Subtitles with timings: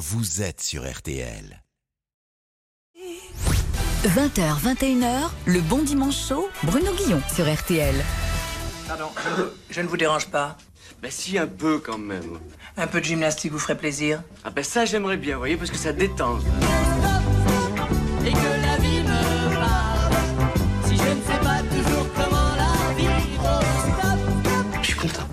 [0.00, 1.62] vous êtes sur RTL.
[4.04, 7.94] 20h, 21h, le bon dimanche chaud, Bruno Guillon sur RTL.
[8.88, 9.10] Pardon,
[9.68, 10.56] je, ne- vous dérange pas.
[11.02, 12.38] Ben si, un peu quand même.
[12.78, 15.70] Un peu de gymnastique vous ferait plaisir Ah ben ça j'aimerais bien, vous voyez, parce
[15.70, 16.38] que ça détend.
[18.24, 20.14] et que la vie me parle.
[20.88, 23.60] Si je ne sais pas toujours comment la vivre.
[24.80, 25.28] Je suis content.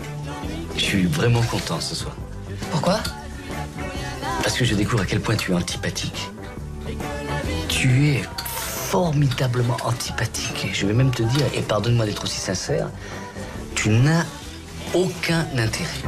[0.75, 2.15] Je suis vraiment content ce soir.
[2.69, 2.99] Pourquoi?
[4.47, 6.29] Parce que je découvre à quel point tu es antipathique.
[7.67, 10.63] Tu es formidablement antipathique.
[10.63, 12.89] Et je vais même te dire, et pardonne-moi d'être aussi sincère,
[13.75, 14.23] tu n'as
[14.93, 16.01] aucun intérêt.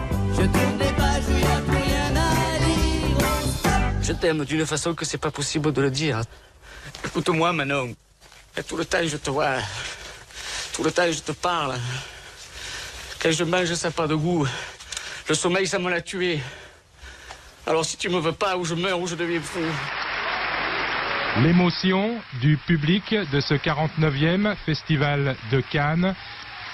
[4.02, 6.22] Je t'aime d'une façon que c'est pas possible de le dire.
[7.04, 7.94] Écoute-moi, Manon.
[8.56, 9.58] Et tout le temps, je te vois.
[10.72, 11.76] Tout le temps, je te parle.
[13.22, 14.48] Quand je mange, ça n'a pas de goût.
[15.28, 16.40] Le sommeil, ça me l'a tué.
[17.70, 19.60] Alors, si tu me veux pas, ou je meurs, ou je deviens fou.
[21.44, 26.16] L'émotion du public de ce 49e festival de Cannes,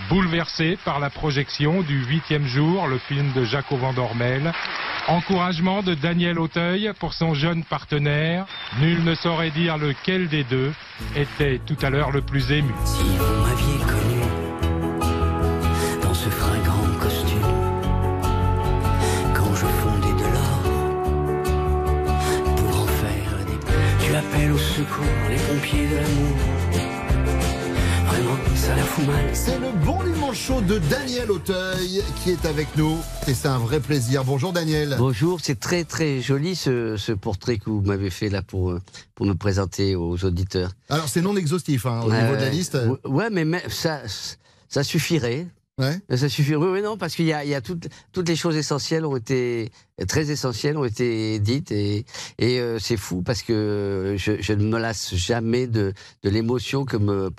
[0.07, 4.53] bouleversé par la projection du huitième jour, le film de Jaco Van Dormel.
[5.07, 8.45] Encouragement de Daniel Auteuil pour son jeune partenaire.
[8.79, 10.71] Nul ne saurait dire lequel des deux
[11.13, 12.73] était tout à l'heure le plus ému.
[24.75, 26.35] Secours les pompiers de l'amour.
[28.07, 29.25] Vraiment, ça la fout mal.
[29.33, 32.97] C'est le bon dimanche chaud de Daniel Auteuil qui est avec nous.
[33.27, 34.23] Et c'est un vrai plaisir.
[34.23, 34.95] Bonjour Daniel.
[34.97, 38.81] Bonjour, c'est très très joli ce, ce portrait que vous m'avez fait là pour, euh,
[39.15, 40.71] pour me présenter aux auditeurs.
[40.89, 42.75] Alors c'est non exhaustif hein, au niveau de la liste.
[43.05, 44.01] Ouais, Ouais, mais mais ça,
[44.69, 45.47] ça suffirait.
[45.77, 45.99] Ouais.
[46.15, 46.55] Ça suffirait.
[46.55, 49.05] Oui, oui, non, parce qu'il y a, il y a toutes, toutes les choses essentielles
[49.05, 49.71] ont été
[50.07, 52.05] très essentielles ont été dites et,
[52.37, 56.85] et euh, c'est fou parce que je, je ne me lasse jamais de, de l'émotion
[56.85, 57.29] que me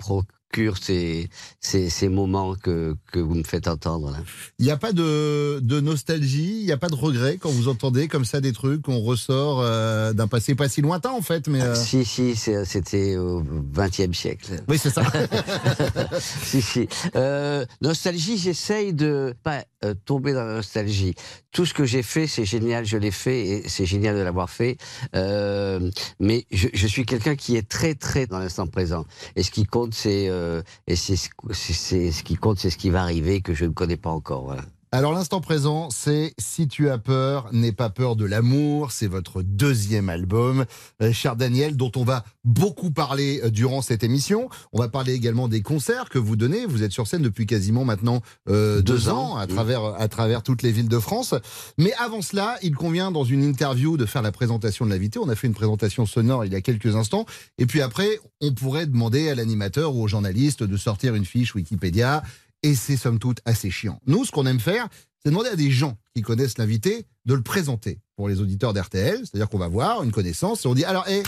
[0.49, 4.17] procurent ces, ces, ces moments que, que vous me faites entendre là.
[4.59, 7.67] Il n'y a pas de, de nostalgie, il n'y a pas de regret quand vous
[7.67, 11.47] entendez comme ça des trucs qu'on ressort euh, d'un passé pas si lointain en fait.
[11.47, 13.43] Mais euh, Si, si, c'était au
[13.73, 14.63] XXe siècle.
[14.67, 15.03] oui c'est ça.
[16.19, 16.87] si, si.
[17.15, 19.63] Euh, nostalgie, j'essaye de pas
[20.05, 21.13] tomber dans la nostalgie.
[21.57, 24.47] Tout ce que j'ai fait, c'est génial, je l'ai fait et c'est génial de l'avoir
[24.47, 24.77] fait.
[25.15, 29.07] Euh, mais je, suis quelqu'un qui est très, très dans l'instant présent.
[29.35, 33.01] Et ce qui compte, c'est euh, et c'est ce qui compte, c'est ce qui va
[33.01, 34.55] arriver que je ne connais pas encore.
[34.93, 38.93] Alors l'instant présent, c'est Si tu as peur, n'aie pas peur de l'amour.
[38.93, 40.65] C'est votre deuxième album,
[41.01, 44.47] euh, cher Daniel, dont on va beaucoup parler euh, durant cette émission.
[44.71, 46.65] On va parler également des concerts que vous donnez.
[46.65, 49.53] Vous êtes sur scène depuis quasiment maintenant euh, deux, Deux ans, ans, à oui.
[49.53, 51.35] travers à travers toutes les villes de France.
[51.77, 55.19] Mais avant cela, il convient dans une interview de faire la présentation de l'invité.
[55.19, 57.25] On a fait une présentation sonore il y a quelques instants.
[57.57, 61.55] Et puis après, on pourrait demander à l'animateur ou au journaliste de sortir une fiche
[61.55, 62.23] Wikipédia
[62.63, 63.99] et c'est somme toute assez chiant.
[64.07, 64.87] Nous, ce qu'on aime faire,
[65.23, 69.19] c'est demander à des gens qui connaissent l'invité de le présenter pour les auditeurs d'RTL.
[69.19, 71.23] C'est-à-dire qu'on va voir une connaissance et on dit alors, hé,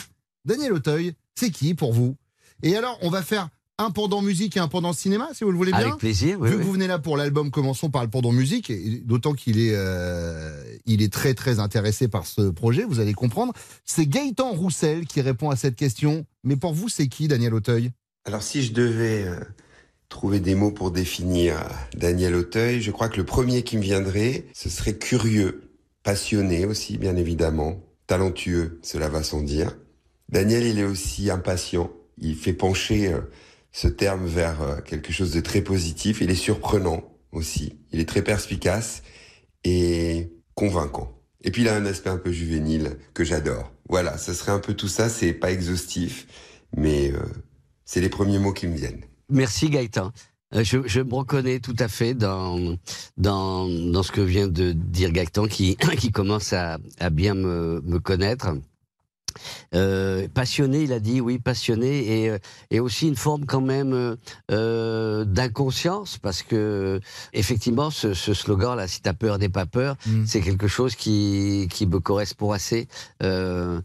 [0.45, 2.15] Daniel Auteuil, c'est qui pour vous?
[2.63, 5.57] Et alors, on va faire un pendant musique et un pendant cinéma, si vous le
[5.57, 5.79] voulez bien.
[5.79, 6.37] Avec plaisir.
[6.39, 6.61] Oui, Vu oui.
[6.61, 9.71] que vous venez là pour l'album, commençons par le pendant musique, et d'autant qu'il est,
[9.73, 13.53] euh, il est très très intéressé par ce projet, vous allez comprendre.
[13.85, 16.25] C'est Gaëtan Roussel qui répond à cette question.
[16.43, 17.91] Mais pour vous, c'est qui Daniel Auteuil?
[18.25, 19.39] Alors si je devais euh,
[20.09, 23.83] trouver des mots pour définir euh, Daniel Auteuil, je crois que le premier qui me
[23.83, 25.71] viendrait, ce serait curieux,
[26.03, 29.77] passionné aussi, bien évidemment, talentueux, cela va sans dire.
[30.27, 33.21] Daniel, il est aussi impatient, il fait pencher euh,
[33.71, 38.09] ce terme vers euh, quelque chose de très positif, il est surprenant aussi, il est
[38.09, 39.03] très perspicace
[39.63, 41.15] et convaincant.
[41.41, 43.71] Et puis il a un aspect un peu juvénile que j'adore.
[43.87, 46.27] Voilà, ce serait un peu tout ça, c'est pas exhaustif,
[46.75, 47.13] mais
[47.85, 49.05] c'est les premiers mots qui me viennent.
[49.29, 50.11] Merci Gaëtan.
[50.55, 52.75] Euh, Je, je me reconnais tout à fait dans,
[53.17, 57.81] dans, dans ce que vient de dire Gaëtan, qui, qui commence à, à bien me,
[57.85, 58.49] me connaître.
[59.75, 62.39] Euh, passionné, il a dit, oui, passionné, et, euh,
[62.71, 64.15] et aussi une forme quand même euh,
[64.51, 66.99] euh, d'inconscience, parce que
[67.33, 70.25] effectivement, ce, ce slogan-là, si t'as peur, n'aie pas peur, Mm.
[70.25, 72.87] c'est quelque chose qui, qui me correspond assez.
[73.21, 73.79] Euh,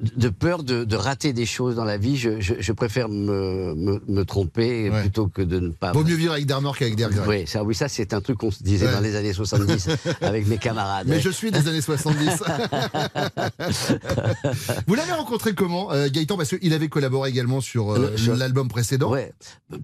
[0.00, 3.74] de peur de, de rater des choses dans la vie, je, je, je préfère me,
[3.74, 5.00] me, me tromper Ouais.
[5.02, 5.92] plutôt que de ne pas.
[5.92, 7.26] Vaut mieux vivre avec des remords qu'avec des regrets.
[7.28, 8.92] Oui, ça, oui, ça c'est un truc qu'on se disait Ouais.
[8.92, 9.88] dans les années 70
[10.22, 11.06] avec mes camarades.
[11.08, 12.42] Mais je suis des années 70.
[14.86, 16.36] Vous l'avez rencontré comment, euh, Gaëtan?
[16.36, 19.14] Parce qu'il avait collaboré également sur euh, sur- l'album précédent.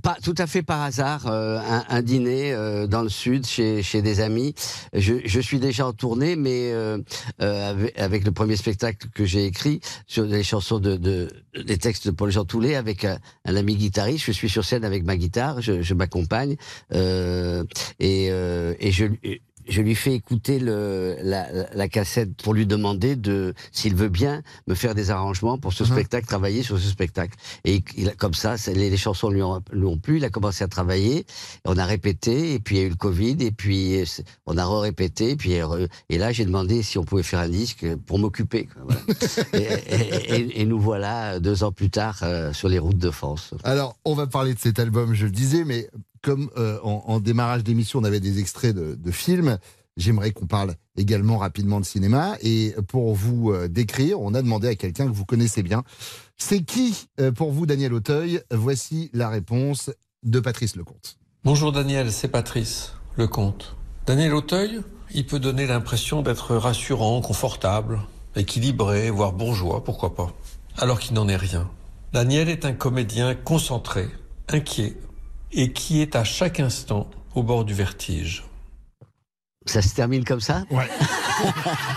[0.03, 1.27] Pas tout à fait par hasard.
[1.27, 4.55] euh, un, un dîner euh, dans le sud chez, chez des amis.
[4.95, 6.99] Je, je suis déjà en tournée, mais euh,
[7.43, 9.81] euh, avec, avec le premier spectacle que j'ai écrit
[10.17, 14.25] les chansons de, de les textes de Paul Jean Toulet avec un, un ami guitariste.
[14.25, 16.57] Je suis sur scène avec ma guitare, je, je m'accompagne
[16.93, 17.65] euh,
[17.99, 19.07] et, euh, et je
[19.69, 24.75] je lui fais écouter le, la, cassette pour lui demander de, s'il veut bien, me
[24.75, 25.91] faire des arrangements pour ce Mhm.
[25.91, 27.37] spectacle, travailler sur ce spectacle.
[27.65, 30.17] Et il, comme ça, les, les chansons lui ont, lui ont plu.
[30.19, 31.27] Il a commencé à travailler.
[31.65, 34.05] On a répété, et puis il y a eu le Covid, et puis euh,
[34.47, 37.49] on a re-répété, et puis euh, et là j'ai demandé si on pouvait faire un
[37.49, 38.69] disque pour m'occuper.
[38.85, 39.01] voilà.
[39.53, 43.11] et, et- et- et nous voilà deux ans plus tard euh, sur les routes de
[43.11, 43.55] France.
[43.65, 45.89] Alors, on va parler de cet album, je le disais, mais
[46.23, 49.59] comme euh, en, démarrage d'émission, on avait des extraits de, films,
[49.97, 52.37] j'aimerais qu'on parle également rapidement de cinéma.
[52.43, 55.83] Et pour vous euh, décrire, on a demandé à quelqu'un que vous connaissez bien.
[56.37, 58.41] C'est qui euh, pour vous, Daniel Auteuil?
[58.53, 59.91] Voici la réponse
[60.23, 61.19] de Patrice Lecomte.
[61.45, 63.77] Bonjour Daniel, c'est Patrice, le comte.
[64.07, 64.81] Daniel Auteuil,
[65.13, 68.01] il peut donner l'impression d'être rassurant, confortable,
[68.35, 70.33] équilibré, voire bourgeois, pourquoi pas,
[70.77, 71.71] alors qu'il n'en est rien.
[72.13, 74.09] Daniel est un comédien concentré,
[74.49, 74.97] inquiet,
[75.53, 78.45] et qui est à chaque instant au bord du vertige.
[79.67, 80.65] Ça se termine comme ça?
[80.71, 80.89] Ouais.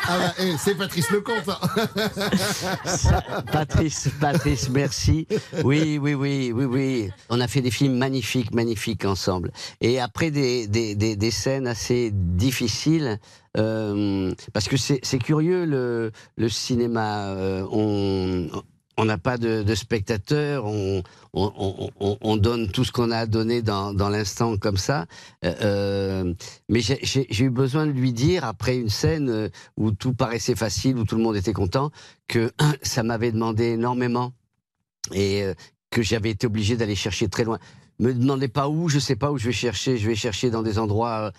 [0.08, 1.48] ah bah, eh, c'est Patrice Lecomte.
[1.48, 3.42] hein.
[3.52, 5.26] Patrice, Patrice, merci.
[5.64, 7.10] Oui, oui, oui, oui, oui.
[7.30, 9.52] On a fait des films magnifiques, magnifiques ensemble.
[9.80, 13.20] Et après des, des, des, des scènes assez difficiles,
[13.58, 17.28] euh, parce que c'est c'est curieux le, le cinéma.
[17.28, 18.50] euh, on
[18.98, 21.02] on n'a pas de, spectateurs, on,
[21.34, 25.06] on, on, on- on donne tout ce qu'on a à donner dans, l'instant comme ça.
[25.46, 26.34] Euh, euh,
[26.70, 30.98] mais j'ai- eu besoin de lui dire, après une scène euh, où tout paraissait facile,
[30.98, 31.92] où tout le monde était content,
[32.28, 32.52] que
[32.82, 34.34] ça m'avait demandé énormément
[35.14, 35.46] et
[35.90, 37.60] que j'avais été obligé d'aller chercher très loin.
[38.00, 39.98] Me demandez pas où, je sais pas où je vais chercher.
[39.98, 41.32] Je vais chercher dans des endroits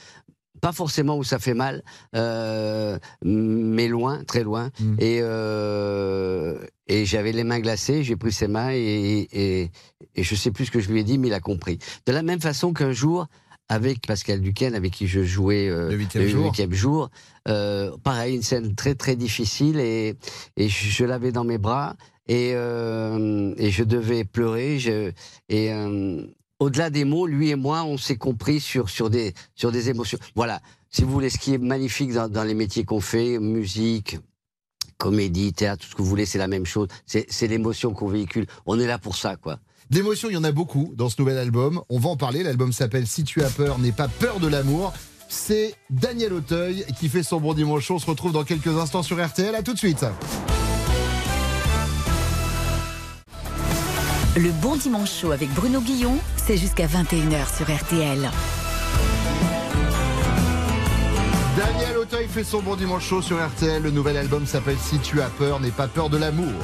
[0.60, 1.82] pas forcément où ça fait mal,
[2.14, 4.70] euh, mais loin, très loin.
[4.78, 4.94] Mm.
[4.98, 9.70] Et, euh, et j'avais les mains glacées, j'ai pris ses mains et, et,
[10.14, 11.78] et je sais plus ce que je lui ai dit, mais il a compris.
[12.06, 13.26] De la même façon qu'un jour,
[13.68, 16.44] avec Pascal Duquesne, avec qui je jouais euh, Le huitième jour.
[16.44, 17.10] huitième jour,
[18.02, 20.14] pareil, une scène très très difficile et,
[20.56, 21.96] et je, je l'avais dans mes bras
[22.28, 24.78] et, et je devais pleurer.
[24.78, 25.12] Je,
[25.48, 25.72] et
[26.62, 30.18] au-delà des mots, lui et moi, on s'est compris sur, sur, des, sur des émotions.
[30.34, 30.60] Voilà,
[30.90, 34.18] si vous voulez, ce qui est magnifique dans, les métiers qu'on fait, musique,
[34.96, 36.88] comédie, théâtre, tout ce que vous voulez, c'est la même chose.
[37.06, 38.46] C'est l'émotion qu'on véhicule.
[38.66, 39.58] On est là pour ça, quoi.
[39.90, 41.82] D'émotions, il y en a beaucoup dans ce nouvel album.
[41.88, 42.42] On va en parler.
[42.42, 44.92] L'album s'appelle Si tu as peur, n'aie pas peur de l'amour.
[45.28, 47.90] C'est Daniel Auteuil qui fait son bon dimanche.
[47.90, 49.54] On se retrouve dans quelques instants sur RTL.
[49.54, 50.04] À tout de suite.
[54.34, 58.30] Le bon dimanche chaud avec Bruno Guillon, c'est jusqu'à 21h sur RTL.
[61.54, 63.82] Daniel Auteuil fait son bon dimanche chaud sur RTL.
[63.82, 66.54] Le nouvel album s'appelle Si tu as peur, n'aie pas peur de l'amour.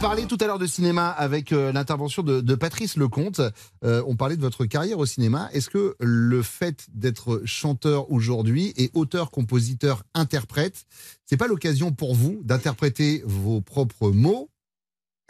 [0.00, 3.42] Parlait tout à l'heure de cinéma avec euh, l'intervention de, Patrice Lecomte.
[3.84, 5.50] Euh, on parlait de votre carrière au cinéma.
[5.52, 10.86] Est-ce que le fait d'être chanteur aujourd'hui et auteur, compositeur, interprète,
[11.26, 14.48] c'est pas l'occasion pour vous d'interpréter vos propres mots,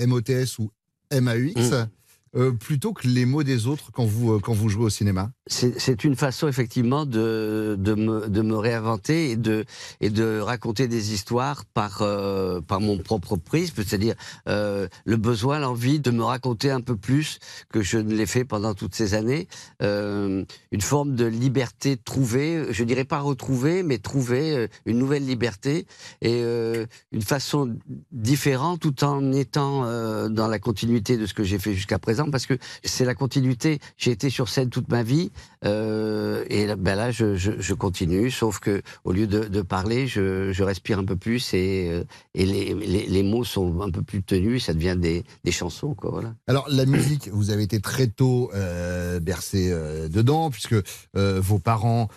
[0.00, 0.70] MOTS ou
[1.12, 1.88] MAUX, Mm.
[2.36, 5.32] Euh, plutôt que les mots des autres quand vous, euh, quand vous jouez au cinéma.
[5.48, 9.64] C'est une façon effectivement de, de, me, réinventer et de,
[10.00, 14.14] et de raconter des histoires par, euh, par mon propre prisme, c'est-à-dire
[14.46, 17.40] le besoin, l'envie de me raconter un peu plus
[17.72, 19.48] que je ne l'ai fait pendant toutes ces années.
[19.80, 20.46] Une
[20.80, 25.86] forme de liberté trouvée, je dirais pas retrouvée, mais trouver euh, une nouvelle liberté
[26.22, 27.76] et une façon
[28.12, 29.80] différente tout en étant
[30.28, 33.78] dans la continuité de ce que j'ai fait jusqu'à présent parce que c'est la continuité.
[33.96, 35.30] J'ai été sur scène toute ma vie
[35.64, 39.62] euh, et là, ben là je, je, je continue, sauf que au lieu de, de
[39.62, 43.80] parler, je, je respire un peu plus et, euh, et les, les, les mots sont
[43.80, 46.10] un peu plus tenus, ça devient des, des chansons quoi.
[46.10, 46.34] Voilà.
[46.46, 50.76] Alors la musique, vous avez été très tôt euh, bercé euh, dedans, puisque
[51.14, 52.08] vos parents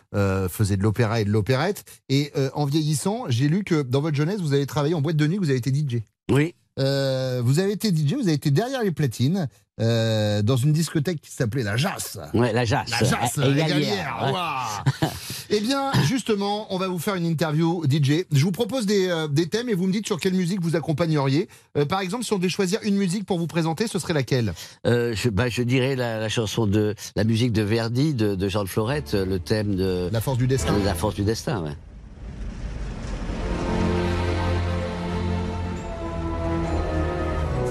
[0.49, 1.83] faisaient de l'opéra et de l'opérette.
[2.09, 5.27] Et en vieillissant, j'ai lu que dans votre jeunesse, vous avez travaillé en boîte de
[5.27, 6.01] nuit, vous avez été DJ.
[6.31, 6.55] Oui.
[6.79, 9.47] Euh, vous avez été DJ, vous avez été derrière les platines,
[9.79, 12.17] euh, dans une discothèque qui s'appelait La Jasse.
[12.33, 12.89] Ouais, la jasse.
[12.91, 15.07] La Jasse, Et la Galière, ouais.
[15.49, 18.25] Eh bien, justement, on va vous faire une interview DJ.
[18.31, 20.75] Je vous propose des, euh, des thèmes et vous me dites sur quelle musique vous
[20.75, 21.47] accompagneriez.
[21.77, 24.53] Euh, par exemple, si on devait choisir une musique pour vous présenter, ce serait laquelle?
[24.85, 28.63] Je, bah, je dirais la, la chanson de la musique de Verdi, de, de Jean
[28.63, 30.77] de Florette, le thème de La force du destin.
[30.79, 31.61] de la force du destin.
[31.63, 31.75] Ouais.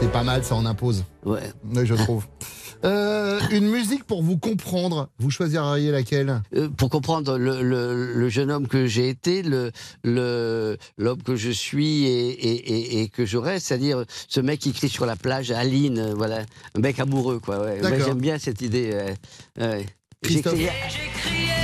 [0.02, 1.04] C'est pas mal, ça en impose.
[1.24, 1.40] Ouais.
[1.74, 2.26] Oui, je trouve.
[2.84, 6.42] Euh, une musique pour vous comprendre, vous choisiriez laquelle?
[6.56, 9.70] Euh, pour comprendre le, le, le jeune homme que j'ai été, le
[10.02, 14.58] le l'homme que je suis et, et, et, et que je reste, c'est-à-dire ce mec
[14.58, 16.38] qui crie sur la plage, Aline, euh, voilà,
[16.76, 17.60] un mec amoureux, quoi.
[17.60, 17.78] Ouais.
[18.04, 19.14] J'aime bien cette idée.
[19.60, 19.86] ouais.
[20.24, 20.70] J'ai crié-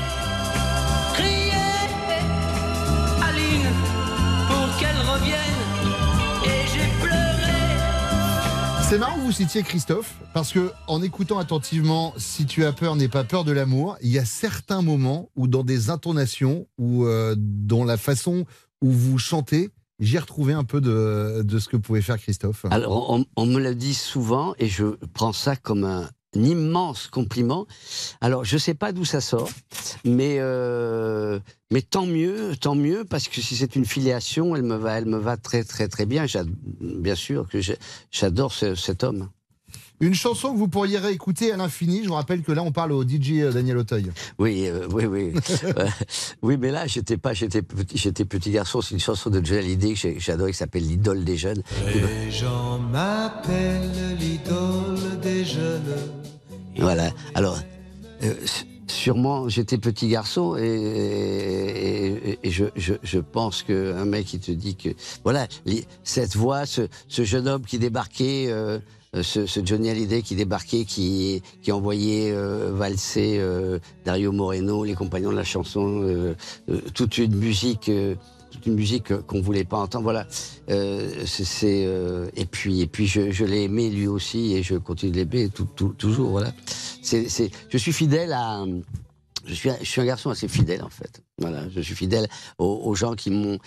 [8.88, 12.97] C'est marrant que vous citiez Christophe, parce que en écoutant attentivement Si tu as peur,
[12.97, 17.04] n'aie pas peur de l'amour, il y a certains moments où dans des intonations ou
[17.04, 18.47] euh, dans la façon
[18.80, 19.68] où vous chantez,
[20.00, 22.64] j'ai retrouvé un peu de, ce que pouvait faire Christophe.
[22.71, 27.06] Alors, on, on me le dit souvent et je prends ça comme un, un immense
[27.06, 27.66] compliment.
[28.20, 29.49] Alors, je sais pas d'où ça sort,
[30.04, 34.76] mais euh, mais tant mieux, tant mieux parce que si c'est une filiation, elle me
[34.76, 36.26] va, elle me va très très très bien.
[36.80, 37.58] Bien sûr que
[38.11, 39.28] j'adore ce- cet homme.
[40.00, 42.92] Une chanson que vous pourriez réécouter à l'infini, je vous rappelle que là on parle
[42.92, 44.12] au DJ Daniel Auteuil.
[44.38, 45.32] Oui, euh, oui, oui,
[45.64, 45.88] Euh,
[46.42, 46.56] oui.
[46.56, 48.80] Mais là, j'étais pas, j'étais petit, j'étais petit garçon.
[48.80, 51.62] C'est une chanson de Johnny Hallyday que j'adorais, qui s'appelle l'idole des jeunes.
[51.92, 55.97] Les gens m'appellent l'idole des jeunes.
[56.78, 57.11] Voilà.
[57.35, 57.58] Alors,
[58.23, 58.35] euh,
[58.87, 64.90] sûrement, j'étais petit garçon et, je, je, pense qu'un mec qui te dit que,
[65.25, 65.47] voilà,
[66.04, 68.49] cette voix, ce, jeune homme qui débarquait,
[69.16, 72.73] euh, ce, Johnny Hallyday qui débarquait, qui, envoyait euh,
[73.16, 76.35] euh, Dario Moreno, les compagnons de la chanson,
[76.94, 77.90] toute une musique.
[78.58, 80.04] Toute une musique qu'on voulait pas entendre.
[80.04, 80.26] Voilà.
[80.68, 85.12] Euh, c'est, euh, et puis, et puis je, l'ai aimé lui aussi et je continue
[85.12, 85.48] de l'aimer
[85.96, 86.30] toujours.
[86.30, 86.52] Voilà.
[87.02, 87.28] C'est,
[87.68, 88.64] je suis fidèle à.
[89.46, 91.22] Je suis, je suis un garçon assez fidèle en fait.
[91.38, 93.58] Voilà, je suis fidèle aux, aux gens qui m'ont.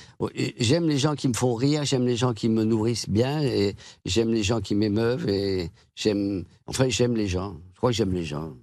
[0.60, 3.76] J'aime les gens qui me font rire, j'aime les gens qui me nourrissent bien et
[4.06, 6.44] j'aime les gens qui m'émeuvent et j'aime.
[6.68, 7.56] Enfin, j'aime les gens.
[7.74, 8.54] Je crois que j'aime les gens.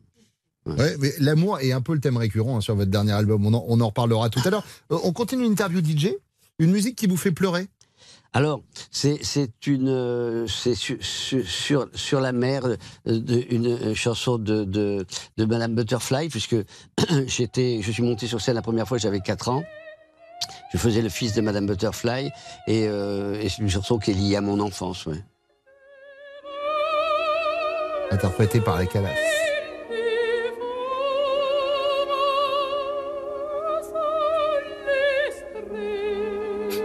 [0.77, 3.47] Ouais, mais l'amour est un peu le thème récurrent hein, sur votre dernier album.
[3.47, 4.65] On en, on en reparlera tout à l'heure.
[4.93, 6.09] Euh, on continue l'interview DJ.
[6.59, 7.69] Une musique qui vous fait pleurer.
[8.35, 8.61] Alors,
[8.91, 9.19] c'est
[9.67, 15.07] une euh, c'est sur, sur sur sur la mer euh, de, une chanson de, de
[15.39, 16.57] de Madame Butterfly puisque
[17.27, 19.65] j'étais je suis monté sur scène la première fois j'avais 4 ans.
[20.73, 22.31] Je faisais le fils de Madame Butterfly
[22.67, 25.07] et, euh, et c'est une chanson qui est liée à mon enfance.
[25.07, 25.25] Ouais.
[28.11, 29.15] Interprétée par la Calas.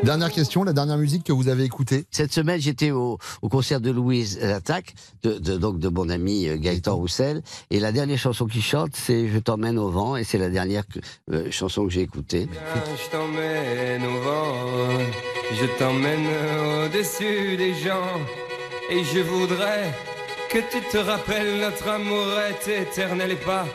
[0.04, 3.80] Dernière question, la dernière musique que vous avez écoutée Cette semaine, j'étais au, au concert
[3.80, 4.94] de Louise Attaque,
[5.24, 7.42] de, de- donc de mon ami euh, Gaëtan Roussel,
[7.72, 10.84] et la dernière chanson qu'il chante, c'est Je t'emmène au vent, et c'est la dernière
[10.88, 11.00] que-
[11.32, 12.50] euh, chanson que j'ai écoutée.
[12.52, 14.54] Je t'emmène au vent,
[15.54, 16.26] je t'emmène
[16.86, 18.20] au-dessus des gens,
[18.90, 19.90] et je voudrais
[20.50, 23.66] que tu te rappelles notre amour est éternel et pas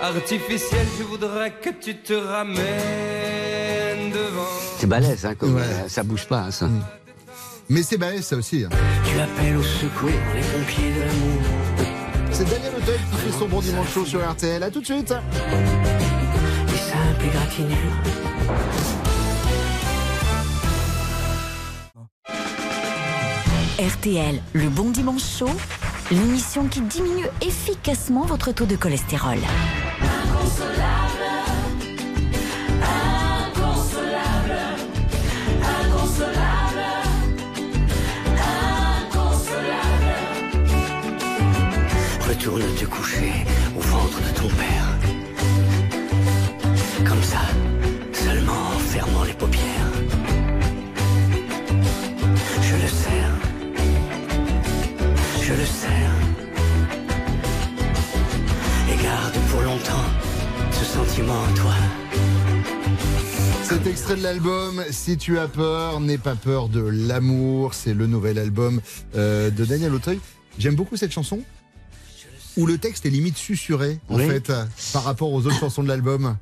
[0.00, 0.86] artificiel.
[0.98, 3.17] Je voudrais que tu te ramènes.
[4.78, 5.62] C'est balèze, hein, comme, Ouais.
[5.62, 6.68] euh, ça bouge pas, hein, ça.
[7.68, 8.64] Mais c'est balèze ça aussi.
[8.64, 8.70] hein.
[9.04, 11.42] Tu appelles au secours les pompiers de l'amour.
[12.30, 14.62] C'est Daniel Auteuil qui fait son bon dimanche chaud sur RTL.
[14.62, 15.12] À tout de suite.
[16.68, 17.92] Les simples égratignures.
[23.78, 25.50] RTL, le bon dimanche chaud,
[26.10, 29.38] l'émission qui diminue efficacement votre taux de cholestérol.
[42.48, 43.44] Retourne te coucher
[43.76, 44.98] au ventre de ton père.
[47.06, 47.40] Comme ça,
[48.10, 49.92] seulement en fermant les paupières.
[52.62, 53.34] Je le serre.
[55.42, 56.14] Je le serre.
[58.90, 60.08] Et garde pour longtemps
[60.72, 61.74] ce sentiment en toi.
[63.62, 67.74] Cet extrait de l'album Si tu as peur, n'aie pas peur de l'amour.
[67.74, 68.80] C'est le nouvel album
[69.16, 70.18] euh, de Daniel Auteuil.
[70.58, 71.42] J'aime beaucoup cette chanson
[72.58, 74.26] où le texte est limite susurré en Oui.
[74.26, 74.52] fait
[74.92, 76.36] par rapport aux autres chansons de l'album.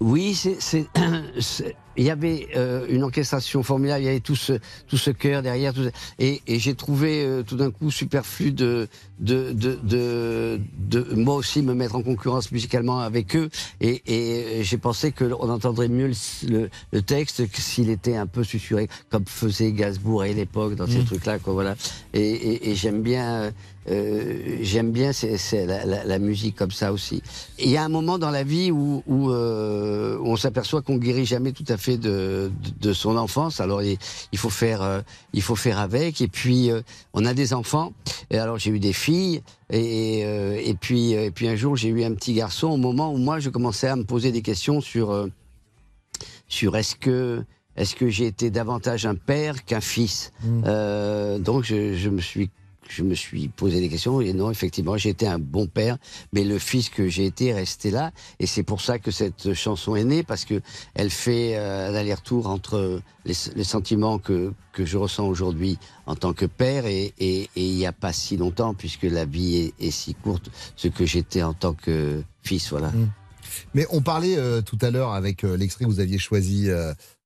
[0.00, 0.86] Oui, c'est,
[1.96, 4.54] il y avait euh, une orchestration formidable, il y avait tout ce,
[4.88, 8.50] tout ce cœur derrière, tout ce- et, et j'ai trouvé euh, tout d'un coup superflu
[8.50, 8.88] de,
[9.20, 13.48] de, de, de, de moi aussi me mettre en concurrence musicalement avec eux,
[13.80, 16.14] et, et j'ai pensé qu'on entendrait mieux le,
[16.48, 20.86] le, le texte que s'il était un peu susurré, comme faisait Gainsbourg à l'époque dans
[20.86, 21.04] ces Mm.
[21.04, 21.76] trucs-là, quoi, voilà.
[22.12, 23.52] Et, et, et j'aime bien,
[23.88, 27.22] euh, j'aime bien c'est, c'est la, la, la musique comme ça aussi.
[27.58, 30.96] Il y a un moment dans la vie où, où, euh, où on s'aperçoit qu'on
[30.96, 33.60] guérit jamais tout à fait de, de, de son enfance.
[33.60, 33.98] Alors il,
[34.32, 35.00] il faut faire, euh,
[35.34, 36.20] il faut faire avec.
[36.20, 36.80] Et puis euh,
[37.12, 37.92] on a des enfants.
[38.30, 39.03] Et alors j'ai eu des filles.
[39.12, 42.68] Et, euh, et puis et puis un jour j'ai eu un petit garçon.
[42.68, 45.26] Au moment où moi je commençais à me poser des questions sur euh,
[46.48, 47.42] sur est-ce que
[47.76, 50.32] est-ce que j'ai été davantage un père qu'un fils
[50.66, 52.50] Euh, Donc je, je me suis
[52.94, 55.98] je me suis posé des questions et non effectivement j'ai été un bon père
[56.32, 59.52] mais le fils que j'ai été est resté là et c'est pour ça que cette
[59.54, 60.60] chanson est née parce que
[60.94, 63.34] elle fait euh, un aller-retour entre les,
[63.64, 68.12] sentiments que que je ressens aujourd'hui en tant que père et il n'y a pas
[68.12, 72.70] si longtemps puisque la vie est, si courte ce que j'étais en tant que fils
[72.70, 72.92] voilà.
[73.72, 76.68] Mais on parlait euh, tout à l'heure avec euh, l'extrait que vous aviez choisi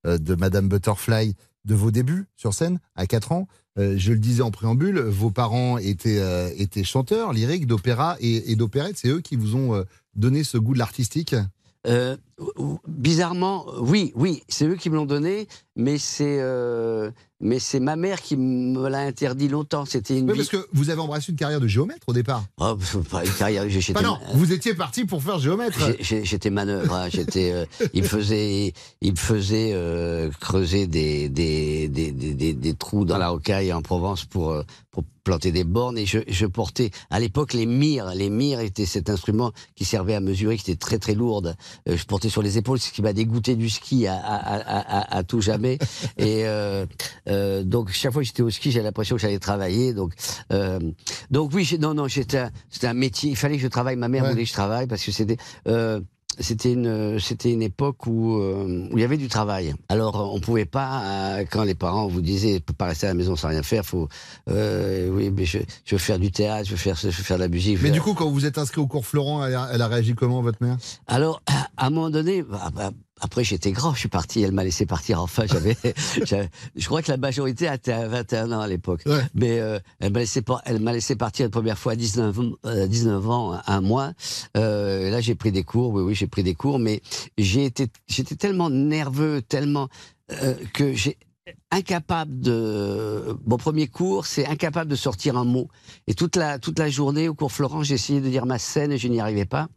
[0.04, 1.34] de Madame Butterfly
[1.64, 3.48] de vos débuts sur scène à 4 ans.
[3.78, 8.50] Euh, je le disais en préambule, vos parents étaient, euh, étaient chanteurs lyriques d'opéra et,
[8.50, 8.96] et d'opérette.
[8.96, 9.84] C'est eux qui vous ont euh,
[10.16, 11.34] donné ce goût de l'artistique?
[12.86, 17.94] Bizarrement, oui, oui, c'est eux qui me l'ont donné, mais c'est euh, mais c'est ma
[17.96, 19.84] mère qui me l'a interdit longtemps.
[19.84, 22.44] C'était une Oui, vie- parce que vous avez embrassé une carrière de géomètre au départ.
[22.60, 22.76] Oh,
[23.10, 23.64] pas une carrière.
[23.94, 25.78] Pas non, vous étiez parti pour faire géomètre.
[26.00, 26.92] J'étais manœuvre.
[26.94, 27.52] hein, J'étais.
[27.52, 27.64] euh,
[27.94, 33.18] il me faisait, il me faisait euh, creuser des des, des, des, des- trous dans
[33.18, 37.52] la rocaille en Provence pour pour planter des bornes et je, je portais à l'époque
[37.52, 38.14] les mires.
[38.14, 41.54] Les mires étaient cet instrument qui servait à mesurer, qui était très très lourde.
[41.86, 45.16] Je portais sur les épaules, ce qui m'a dégoûté du ski à, à, à, à,
[45.18, 45.78] à tout jamais.
[46.18, 46.86] Et euh,
[47.28, 49.92] euh, donc chaque fois que j'étais au ski, j'avais l'impression que j'allais travailler.
[49.94, 50.12] Donc
[50.52, 50.78] euh,
[51.30, 53.30] donc oui, non non, j'étais un- c'était un métier.
[53.30, 53.96] Il fallait que je travaille.
[53.96, 54.30] Ma mère Ouais.
[54.30, 55.36] voulait que je travaille parce que c'était
[56.38, 59.74] c'était une c'était une époque où euh, où il y avait du travail.
[59.88, 63.06] Alors euh, on pouvait pas euh, quand les parents vous disaient ne peut pas rester
[63.06, 63.84] à la maison sans rien faire.
[63.84, 64.08] Faut
[64.48, 67.38] euh, oui mais je, je veux faire du théâtre, je veux faire je veux faire
[67.38, 67.78] de la musique.
[67.82, 69.88] Mais du coup, quand vous vous êtes inscrit au cours Florent, elle a, elle a
[69.88, 70.76] réagi comment, votre mère?
[71.06, 71.42] Alors,
[71.76, 74.86] à un moment donné, bah, bah, après j'étais grand, je suis parti, elle m'a laissé
[74.86, 75.20] partir.
[75.20, 75.76] Enfin, j'avais,
[76.76, 79.02] je crois que la majorité était à 21 ans à l'époque.
[79.34, 82.38] Mais euh, elle m'a laissé, par- elle m'a laissé partir la première fois à 19,
[82.38, 84.12] ans- euh, 19 ans, un mois.
[84.56, 85.92] Euh, là, j'ai pris des cours.
[85.92, 87.00] Oui, oui, j'ai pris des cours, mais
[87.36, 89.88] j'ai été, j'étais tellement nerveux, tellement
[90.74, 91.16] que j'ai
[91.70, 95.68] incapable de mon premier cours, c'est incapable de sortir un mot.
[96.06, 98.92] Et toute la toute la journée au cours Florent, j'ai essayé de dire ma scène
[98.92, 99.68] et je n'y arrivais pas.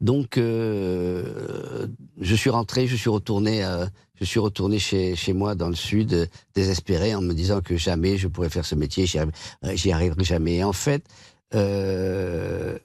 [0.00, 1.86] Donc, euh,
[2.20, 3.86] je suis rentré, je suis retourné, euh,
[4.20, 7.76] je suis retourné chez, chez moi dans le sud, euh, désespéré, en me disant que
[7.76, 10.56] jamais je pourrais faire ce métier, j'y euh, arriverai jamais.
[10.56, 11.04] Et en fait,
[11.54, 12.78] euh,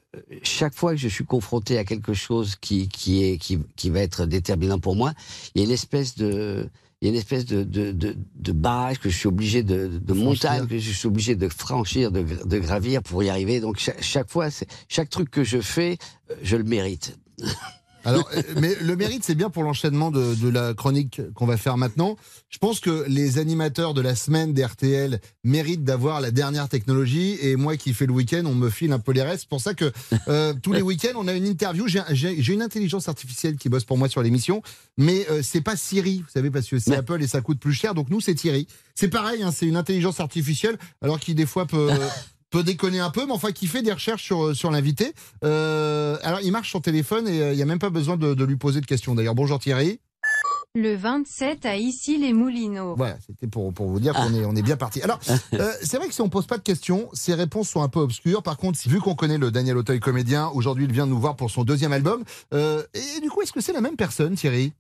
[0.43, 4.01] chaque fois que je suis confronté à quelque chose qui, qui, est, qui, qui va
[4.01, 5.13] être déterminant pour moi,
[5.55, 6.69] il y a une espèce de,
[7.01, 9.87] il y a une espèce de, de, de, de barrage que je suis obligé de,
[9.87, 13.59] de, montagne que je suis obligé de franchir, de, de gravir pour y arriver.
[13.59, 14.49] Donc chaque, chaque fois,
[14.87, 15.97] chaque truc que je fais,
[16.29, 17.17] euh, je le mérite.
[18.03, 21.57] Alors, euh, mais le mérite, c'est bien pour l'enchaînement de, de la chronique qu'on va
[21.57, 22.17] faire maintenant.
[22.49, 27.37] Je pense que les animateurs de la semaine d'RTL méritent d'avoir la dernière technologie.
[27.41, 29.41] Et moi qui fais le week-end, on me file un peu les restes.
[29.41, 29.91] C'est pour ça que
[30.27, 31.85] euh, tous les week-ends, on a une interview.
[31.87, 34.61] J'ai une intelligence artificielle qui bosse pour moi sur l'émission.
[34.97, 37.73] Mais euh, c'est pas Siri, vous savez, parce que c'est Apple et ça coûte plus
[37.73, 37.93] cher.
[37.93, 38.67] Donc nous, c'est Thierry.
[38.95, 41.89] C'est pareil, hein, c'est une intelligence artificielle, alors qui des fois peut...
[42.51, 45.13] peut déconner un peu, mais enfin qui fait des recherches sur, sur l'invité.
[45.43, 48.33] Euh, alors il marche sur téléphone et euh, il n'y a même pas besoin de,
[48.35, 49.15] de lui poser de questions.
[49.15, 49.99] D'ailleurs, bonjour Thierry.
[50.73, 52.95] Le 27 à ici les Moulineaux.
[52.95, 55.01] Voilà, c'était pour, pour vous dire qu'on est, on est bien parti.
[55.01, 55.19] Alors,
[55.53, 57.99] euh, c'est vrai que si on pose pas de questions, ses réponses sont un peu
[57.99, 58.41] obscures.
[58.41, 61.51] Par contre, vu qu'on connaît le Daniel Auteuil comédien, aujourd'hui il vient nous voir pour
[61.51, 62.23] son deuxième album.
[62.53, 64.71] Euh, et du coup, est-ce que c'est la même personne, Thierry?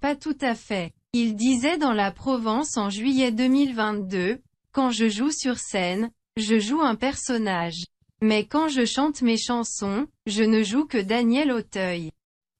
[0.00, 0.92] Pas tout à fait.
[1.12, 4.40] Il disait dans la Provence en juillet 2022,
[4.72, 7.84] quand je joue sur scène, je joue un personnage.
[8.22, 12.10] Mais quand je chante mes chansons, je ne joue que Daniel Auteuil.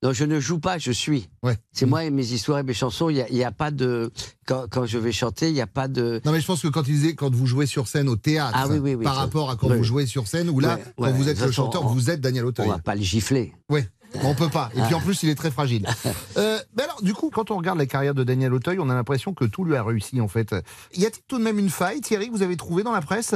[0.03, 1.29] Non, je ne joue pas, je suis.
[1.71, 3.09] C'est moi et mes histoires et mes chansons.
[3.09, 4.11] Il n'y a, il y a pas de
[4.49, 6.21] quand, quand je vais chanter, il n'y a pas de.
[6.25, 8.51] Non, mais je pense que quand il disait quand vous jouez sur scène au théâtre,
[8.61, 9.77] Ah oui, oui, oui, par ça- rapport à quand oui.
[9.79, 12.11] vous jouez sur scène, où là, Ouais, quand ouais, vous êtes le chanteur, on- vous
[12.11, 12.67] êtes Daniel Auteuil.
[12.67, 13.53] On va pas le gifler.
[13.71, 13.83] Oui,
[14.25, 14.71] on peut pas.
[14.75, 15.87] Et puis en plus, il est très fragile.
[16.39, 18.95] Euh, mais alors, du coup, quand on regarde la carrière de Daniel Auteuil, on a
[18.95, 20.55] l'impression que tout lui a réussi, en fait.
[20.97, 23.35] Y a-t-il tout de même une faille, Thierry, que vous avez trouvée dans la presse?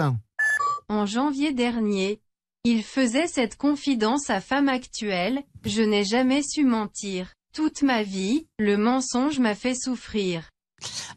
[0.88, 2.20] En janvier dernier,
[2.62, 7.32] il faisait cette confidence à Femme Actuelle, je n'ai jamais su mentir.
[7.52, 10.48] Toute ma vie, le mensonge m'a fait souffrir.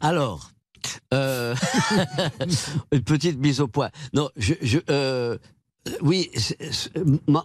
[0.00, 0.50] Alors,
[1.14, 1.54] euh,
[2.92, 3.90] une petite mise au point.
[4.12, 5.38] Non, je, euh,
[6.00, 6.30] oui,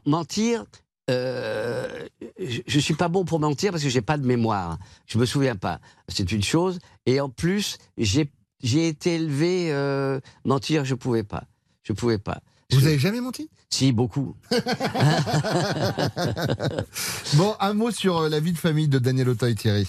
[0.06, 0.66] mentir.
[1.12, 2.08] Euh,
[2.40, 4.80] je, je suis pas bon pour mentir parce que j'ai pas de mémoire.
[5.06, 5.80] Je me souviens pas.
[6.08, 6.80] C'est une chose.
[7.06, 9.72] Et en plus, j'ai été élevé
[10.44, 10.86] mentir.
[10.86, 11.44] Je pouvais pas.
[11.86, 12.40] Je pouvais pas.
[12.72, 13.50] Vous avez jamais menti?
[13.70, 14.36] Si, beaucoup.
[17.36, 19.88] Bon, un mot sur euh, la vie de famille de Daniel Auteuil, Thierry.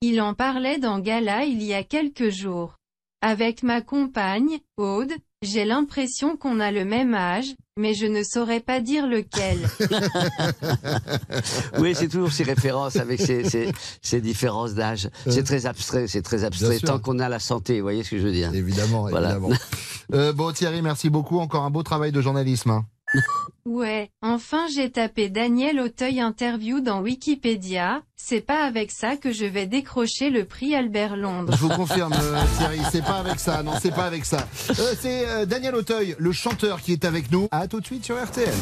[0.00, 2.74] Il en parlait dans Gala il y a quelques jours.
[3.20, 8.60] Avec ma compagne, Aude, j'ai l'impression qu'on a le même âge, mais je ne saurais
[8.60, 9.58] pas dire lequel.
[11.78, 15.08] oui, c'est toujours ces références avec ces, ces, ces différences d'âge.
[15.28, 16.78] C'est très abstrait, c'est très abstrait.
[16.78, 19.30] Tant qu'on a la santé, vous voyez ce que je veux dire Évidemment, Voilà.
[19.32, 19.56] évidemment.
[20.12, 21.38] Euh, bon, Thierry, merci beaucoup.
[21.38, 22.70] Encore un beau travail de journalisme.
[22.70, 22.84] hein.
[23.64, 29.44] Ouais, enfin j'ai tapé Daniel Auteuil interview dans Wikipédia, c'est pas avec ça que je
[29.44, 31.52] vais décrocher le prix Albert Londres.
[31.54, 33.62] Je vous confirme, euh, Thierry, c'est pas avec ça.
[33.62, 34.48] Non, c'est pas avec ça.
[34.70, 37.46] Euh, c'est euh, Daniel Auteuil, le chanteur, qui est avec nous.
[37.50, 38.54] À tout de suite sur RTL.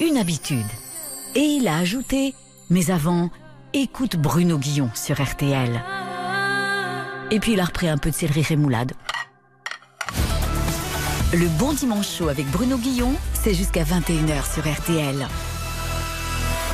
[0.00, 0.66] Une habitude.
[1.34, 2.34] Et il a ajouté,
[2.70, 3.30] mais avant,
[3.74, 5.82] écoute Bruno Guillon sur RTL.
[7.32, 8.92] Et puis il a repris un peu de céleri rémoulade.
[11.32, 15.26] Le bon dimanche chaud avec Bruno Guillon, c'est jusqu'à 21h sur RTL.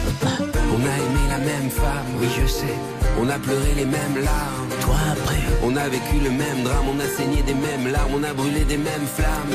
[0.05, 2.98] On a aimé la même femme, oui je sais.
[3.21, 4.69] On a pleuré les mêmes larmes.
[4.81, 5.37] Toi après.
[5.65, 8.65] On a vécu le même drame, on a saigné des mêmes larmes, on a brûlé
[8.65, 9.51] des mêmes flammes.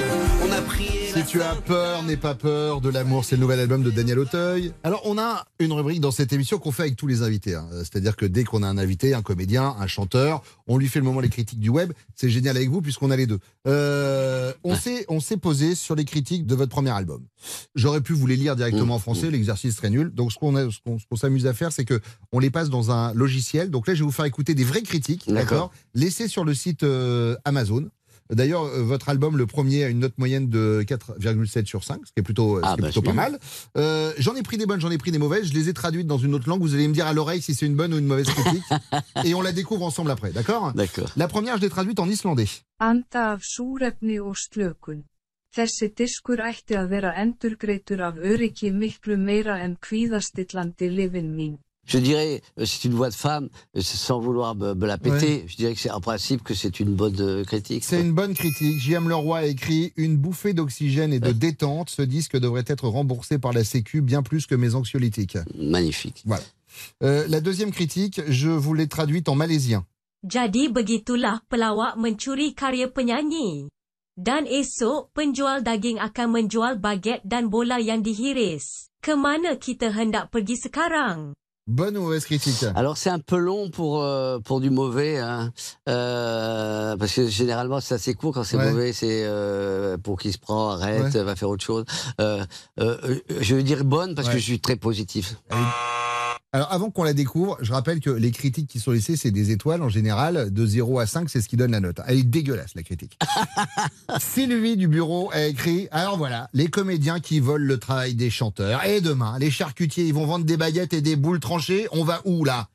[0.47, 0.89] On a prié.
[1.13, 4.17] Si tu as peur, n'aie pas peur de l'amour, c'est le nouvel album de Daniel
[4.17, 4.73] Auteuil.
[4.84, 7.54] Alors, on a une rubrique dans cette émission qu'on fait avec tous les invités.
[7.54, 7.67] hein.
[7.78, 11.06] C'est-à-dire que dès qu'on a un invité, un comédien, un chanteur, on lui fait le
[11.06, 11.93] moment les critiques du web.
[12.15, 13.38] C'est génial avec vous puisqu'on a les deux.
[13.67, 17.23] Euh, on s'est on s'est posé sur les critiques de votre premier album.
[17.76, 20.10] J'aurais pu vous les lire directement en français, l'exercice serait nul.
[20.13, 21.99] Donc, ce qu'on qu'on qu'on s'amuse à faire, c'est que
[22.32, 23.53] on les passe dans un logiciel.
[23.70, 25.72] Donc là, je vais vous faire écouter des vraies critiques, D'accord.
[25.94, 27.89] Laissées sur le site euh, Amazon.
[28.30, 32.12] D'ailleurs, euh, votre album, le premier, a une note moyenne de 4,7 sur 5, ce
[32.13, 33.22] qui est plutôt, ce Ah, qui est bah, plutôt pas bien.
[33.22, 33.39] mal.
[33.78, 35.50] Euh, j'en ai pris des bonnes, j'en ai pris des mauvaises.
[35.50, 36.62] Je les ai traduites dans une autre langue.
[36.62, 38.63] Vous allez me dire à l'oreille si c'est une bonne ou une mauvaise critique.
[39.26, 41.10] et on la découvre ensemble après, d'accord D'accord.
[41.18, 42.48] La première, je l'ai traduite en islandais.
[42.80, 45.04] Anda af súrefni og slökun.
[45.54, 51.60] Þessi diskur ætti að vera endurgreitur af öryggi miklu meira en kvíðastillandi lifin mín.
[51.86, 55.43] Je dirais, euh, c'est une voix de femme, euh, sans vouloir me, me la péter,
[55.48, 57.84] je dirais que c'est en principe que c'est une bonne euh, critique.
[57.84, 58.80] C'est une bonne critique.
[58.80, 59.10] J.M.
[59.10, 61.89] Leroy a écrit Une bouffée d'oxygène et de détente.
[61.89, 65.38] Ce disque devrait être remboursé par la Sécu bien plus que mes anxiolytiques.
[65.56, 66.24] Magnifique.
[66.26, 66.43] Voilà.
[67.04, 69.86] Euh, la deuxième critique, je vous l'ai traduite en malaisien.
[70.24, 73.67] Jadi begitulah pelawak mencuri karya penyanyi.
[74.15, 78.88] Dan esok penjual daging akan menjual baget dan bola yang dihiris.
[79.04, 81.36] Kemana kita hendak pergi sekarang?
[81.65, 85.54] Bonne ou mauvaise critique Alors c'est un peu long pour euh, pour du mauvais, hein.
[85.88, 88.69] Euh, parce que généralement c'est assez court quand c'est Ouais.
[88.69, 91.23] mauvais, c'est euh, pour qui se prend, arrête, Ouais.
[91.23, 91.86] va faire autre chose.
[92.19, 94.34] Je veux dire bonne parce Ouais.
[94.34, 95.36] que je suis très positif.
[96.52, 99.52] Alors, avant qu'on la découvre, je rappelle que les critiques qui sont laissées, c'est des
[99.52, 100.54] étoiles en général.
[100.54, 102.00] De 0 à 5, c'est ce qui donne la note.
[102.06, 103.17] Elle est dégueulasse, la critique.
[104.19, 108.86] Sylvie du bureau a écrit Alors voilà, les comédiens qui volent le travail des chanteurs.
[108.86, 111.88] Et demain, les charcutiers, ils vont vendre des baguettes et des boules tranchées.
[111.91, 112.69] On va où là?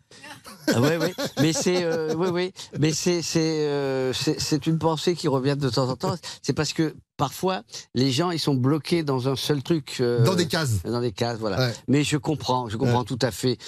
[0.69, 1.15] Ah, ouais, ouais.
[1.41, 2.53] Mais c'est, euh, ouais, ouais.
[2.79, 6.15] Mais c'est, c'est, euh, c'est, c'est une pensée qui revient de temps en temps.
[6.43, 7.63] C'est parce que parfois
[7.95, 9.97] les gens ils sont bloqués dans un seul truc.
[10.01, 10.83] euh, Dans des cases.
[10.85, 11.59] Dans des cases, voilà.
[11.59, 11.75] Ouais.
[11.89, 13.59] Mais je comprends, je comprends tout à fait.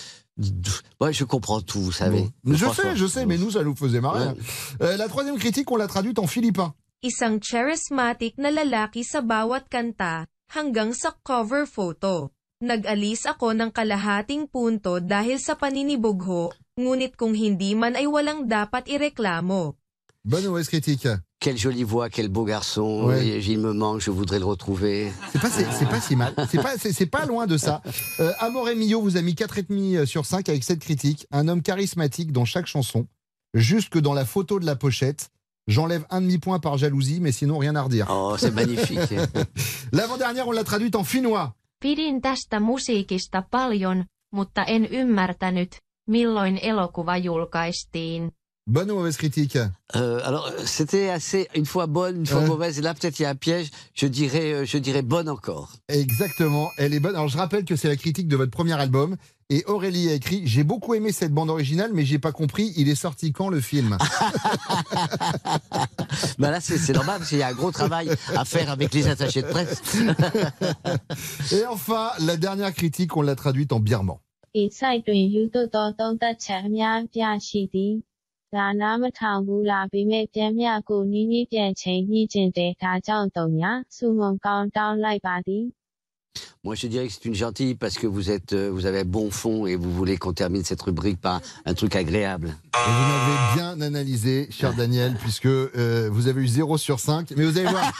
[1.00, 2.30] Ouais, je comprends tout, vous savez.
[2.46, 4.20] Je sais, je sais, mais nous, ça nous faisait marrer.
[4.26, 4.32] Ouais.
[4.32, 4.82] hein.
[4.82, 6.74] Euh, la troisième critique, on l'a traduite en philippin.
[7.02, 12.30] Isang charismatic na lalaki sa bawat kanta, hanggang sa cover photo.
[12.60, 18.84] Nag-alis ako ng kalahating punto dahil sa paninibugho, ngunit kung hindi man ay walang dapat
[18.84, 19.80] ireklamo.
[20.20, 21.08] Bonne ou mauvaise critique
[21.40, 23.06] Quelle jolie voix, quel beau garçon.
[23.06, 23.40] Ouais.
[23.40, 25.10] Il me manque, je voudrais le retrouver.
[25.32, 26.34] C'est pas, c'est, c'est pas si mal.
[26.50, 27.80] C'est pas, c'est, c'est pas loin de ça.
[28.20, 31.26] Euh, Amore Mio vous a mis 4,5 sur 5 avec cette critique.
[31.30, 33.06] Un homme charismatique dans chaque chanson.
[33.54, 35.30] Jusque dans la photo de la pochette.
[35.66, 38.08] J'enlève un demi-point par jalousie, mais sinon rien à redire.
[38.10, 39.14] Oh, c'est magnifique.
[39.92, 41.54] L'avant-dernière, on l'a traduite en finnois.
[41.82, 45.68] Pidin tästä musiikista paljon, mutta en ymmärtänyt,
[46.08, 48.32] milloin elokuva julkaistiin.
[48.70, 49.58] Bonne ou mauvaise critique?
[49.96, 52.78] Euh, alors, c'était assez, une fois bonne, une fois mauvaise.
[52.78, 53.68] Et là, peut-être il y a un piège.
[53.94, 55.72] Je dirais, euh, je dirais bonne encore.
[55.88, 57.16] Exactement, elle est bonne.
[57.16, 59.16] Alors je rappelle que c'est la critique de votre premier album.
[59.52, 62.88] Et Aurélie a écrit J'ai beaucoup aimé cette bande originale, mais j'ai pas compris, il
[62.88, 63.98] est sorti quand le film?
[66.38, 68.94] Bah là, c'est c'est normal parce qu'il y a un gros travail à faire avec
[68.94, 69.82] les attachés de presse.
[71.52, 74.16] Et enfin, la dernière critique, on l'a traduite en birman.
[78.49, 85.65] ဤ site တွင် YouTube တော်သုံးသက်ချက်အများပြရှိသည်ဒါနာမထောင်ဘူးလားပြီးမဲ့ပြန်မြကိုနီးနီးပြန်ချိန်ညှိကျင်တယ်ဒါကြောင့်တုံညာစုမုံကောင်းတောင်းလိုက်ပါသည်
[86.65, 89.05] Moi, je dirais que c'est une gentille parce que vous êtes, euh, vous avez un
[89.05, 92.57] bon fond et vous voulez qu'on termine cette rubrique par un truc agréable.
[92.73, 97.33] Et vous m'avez bien analysé, cher Daniel, puisque euh, vous avez eu 0 sur 5.
[97.37, 97.91] Mais vous allez voir,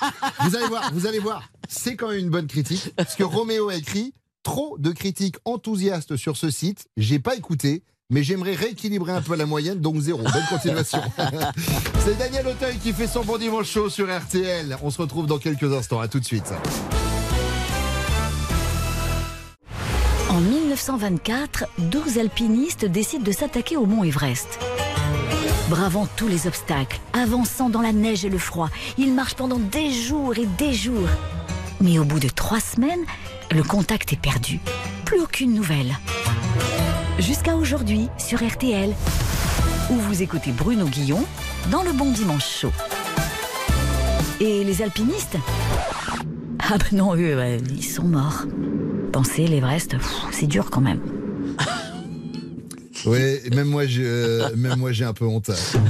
[0.41, 1.49] vous allez voir, vous allez voir.
[1.69, 2.91] C'est quand même une bonne critique.
[2.95, 6.87] Parce que Roméo a écrit trop de critiques enthousiastes sur ce site.
[6.97, 7.83] J'ai pas écouté.
[8.10, 10.22] Mais j'aimerais rééquilibrer un peu la moyenne, donc zéro.
[10.22, 11.00] Bonne continuation.
[12.04, 14.76] C'est Daniel Auteuil qui fait son bon dimanche chaud sur RTL.
[14.82, 16.00] On se retrouve dans quelques instants.
[16.00, 16.52] À tout de suite.
[20.28, 24.58] En 1924, 12 alpinistes décident de s'attaquer au mont Everest.
[25.68, 29.92] Bravant tous les obstacles, avançant dans la neige et le froid, ils marchent pendant des
[29.92, 31.08] jours et des jours.
[31.80, 33.04] Mais au bout de trois semaines,
[33.52, 34.58] le contact est perdu.
[35.04, 35.96] Plus aucune nouvelle.
[37.20, 38.94] Jusqu'à aujourd'hui sur RTL,
[39.90, 41.22] où vous écoutez Bruno Guillon
[41.70, 42.72] dans le Bon Dimanche Chaud.
[44.40, 45.36] Et les alpinistes?
[46.60, 47.36] Ah ben non, eux,
[47.70, 48.46] ils sont morts.
[49.12, 49.96] Penser l'Everest,
[50.32, 51.00] c'est dur quand même.
[53.04, 55.50] Oui, même moi, j'ai, euh, même moi, j'ai un peu honte.
[55.50, 55.82] Je suis criblé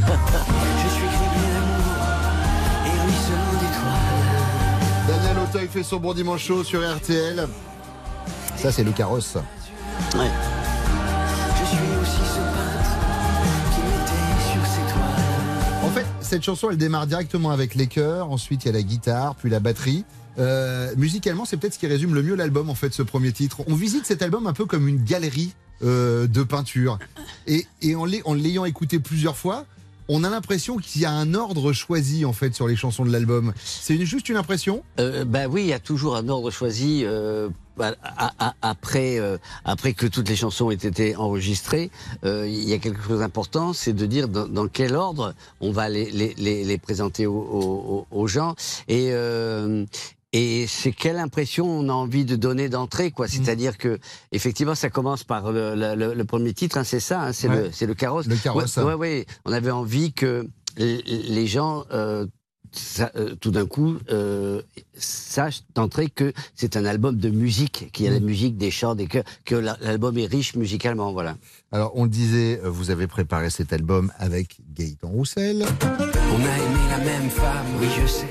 [1.55, 1.95] d'amour
[2.87, 5.07] et ruisselant d'étoiles.
[5.07, 7.47] Daniel Auteuil fait son bon dimanche chaud sur RTL.
[8.57, 9.37] Ça, c'est le carrosse.
[10.16, 10.31] Ouais.
[16.31, 19.51] Cette chanson, elle démarre directement avec les chœurs, ensuite il y a la guitare, puis
[19.51, 20.05] la batterie.
[20.38, 23.59] Euh, musicalement, c'est peut-être ce qui résume le mieux l'album, en fait, ce premier titre.
[23.66, 26.99] On visite cet album un peu comme une galerie euh, de peinture.
[27.49, 27.66] Et,
[27.97, 29.66] en l'ay- en l'ayant écouté plusieurs fois,
[30.09, 33.11] on a l'impression qu'il y a un ordre choisi, en fait, sur les chansons de
[33.12, 33.53] l'album.
[33.64, 34.83] C'est juste une impression?
[34.99, 37.03] Ben oui, il y a toujours un ordre choisi.
[37.05, 37.55] euh, bah,
[38.62, 41.90] après, euh, après que toutes les chansons aient été enregistrées,
[42.25, 45.71] euh, il y a quelque chose d'important, c'est de dire dans, dans quel ordre on
[45.73, 48.55] va les, les, les, les présenter aux, aux, aux gens.
[48.88, 49.85] Et, euh,
[50.33, 53.27] et c'est quelle impression on a envie de donner d'entrée, quoi.
[53.27, 53.99] C'est-à-dire que
[54.31, 57.49] effectivement, ça commence par le, le- le- le premier titre, hein, c'est ça, hein, c'est
[57.49, 57.71] Ouais.
[57.81, 58.27] le, le carrosse.
[58.27, 58.77] Le carrosse.
[58.77, 59.27] Ouais, ouais, ouais.
[59.45, 62.27] On avait envie que les gens euh,
[62.73, 64.63] ça, euh, tout d'un coup euh,
[64.97, 68.95] sachent d'entrée que c'est un album de musique, qu'il y a la musique, des chants,
[68.95, 71.37] des chœurs, que la- l'album est riche musicalement, voilà.
[71.73, 75.65] Alors, on le disait, euh, vous avez préparé cet album avec Gaëtan Roussel.
[75.83, 78.29] On a aimé la même femme, oui je sais.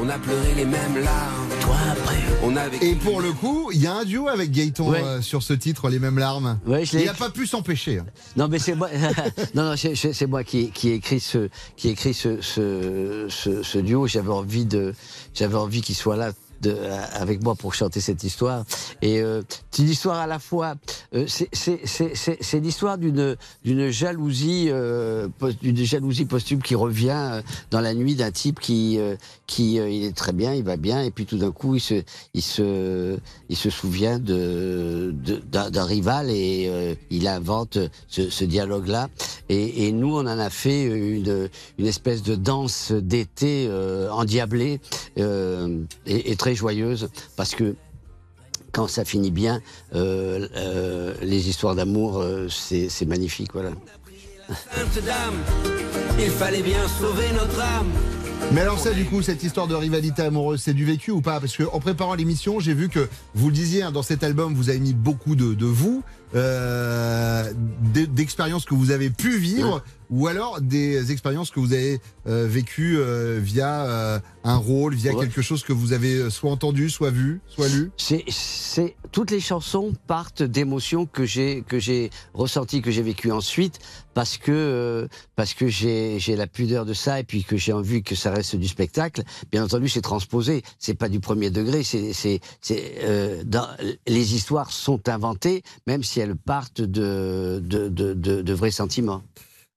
[0.00, 1.49] On a pleuré les mêmes larmes.
[1.70, 2.84] Toi après, on a vécu.
[2.84, 5.00] Et pour le coup, il y a un duo avec Gaëtan Ouais.
[5.04, 6.58] euh, sur ce titre, Les mêmes larmes.
[6.66, 7.98] Ouais, je il n'a pas pu s'empêcher.
[8.00, 8.06] hein.
[8.36, 8.88] Non, mais c'est moi.
[9.54, 12.40] non, non, c'est- c'est c'est moi qui, qui ai écrit ce, qui ai écrit ce,
[12.40, 14.08] ce, ce, ce duo.
[14.08, 14.94] J'avais envie de,
[15.32, 16.32] j'avais envie qu'il soit là.
[16.60, 16.76] De,
[17.14, 18.64] avec moi pour chanter cette histoire.
[19.00, 20.74] Et euh, c'est une histoire à la fois
[21.14, 23.36] euh, c'est- l'histoire d'une
[23.90, 25.28] jalousie euh,
[25.62, 29.88] d'une jalousie posthume qui revient euh, dans la nuit d'un type qui euh, qui euh,
[29.88, 32.02] il est très bien il va bien et puis tout d'un coup il se
[32.34, 33.16] il se
[33.48, 35.14] il se souvient de
[35.50, 39.08] d'un rival et il invente ce, ce dialogue là
[39.48, 43.70] et, et nous on en a fait une une espèce de danse d'été
[44.12, 44.80] endiablée
[45.16, 47.74] et, et très joyeuse parce que
[48.72, 49.60] quand ça finit bien,
[49.94, 53.70] euh, euh, les histoires d'amour, euh, c'est magnifique, voilà.
[54.48, 55.34] Sainte dame,
[56.18, 57.90] il fallait bien sauver notre âme.
[58.52, 61.38] Mais alors ça, du coup, cette histoire de rivalité amoureuse, c'est du vécu ou pas?
[61.38, 64.54] Parce que en préparant l'émission, j'ai vu que vous le disiez hein, dans cet album,
[64.54, 66.02] vous avez mis beaucoup de, de vous,
[66.34, 67.52] euh,
[67.92, 72.98] d'expériences que vous avez pu vivre, ou alors des expériences que vous avez euh, vécues
[72.98, 75.24] euh, via euh, un rôle, via Ouais.
[75.26, 77.90] quelque chose que vous avez soit entendu, soit vu, soit lu?
[77.96, 83.78] C'est, toutes les chansons partent d'émotions que j'ai que j'ai ressenties, que j'ai vécues ensuite,
[84.14, 88.14] parce que parce que j'ai la pudeur de ça et puis que j'ai envie que
[88.14, 89.22] ça reste du spectacle.
[89.50, 92.40] Bien entendu, c'est transposé, c'est pas du premier degré, c'est c'est
[94.06, 99.22] les histoires sont inventées, même si elles partent de de de, de, de vrais sentiments.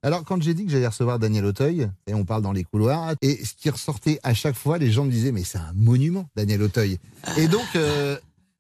[0.04, 3.14] Alors, quand j'ai dit que j'allais recevoir Daniel Auteuil, et on parle dans les couloirs,
[3.22, 6.28] et ce qui ressortait à chaque fois, les gens me disaient, mais c'est un monument,
[6.36, 7.00] Daniel Auteuil.
[7.38, 8.18] Et donc, euh,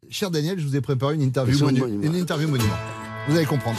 [0.10, 2.04] cher Daniel, je vous ai préparé une interview, monu- monument.
[2.04, 2.76] une interview monument.
[3.28, 3.78] Vous allez comprendre.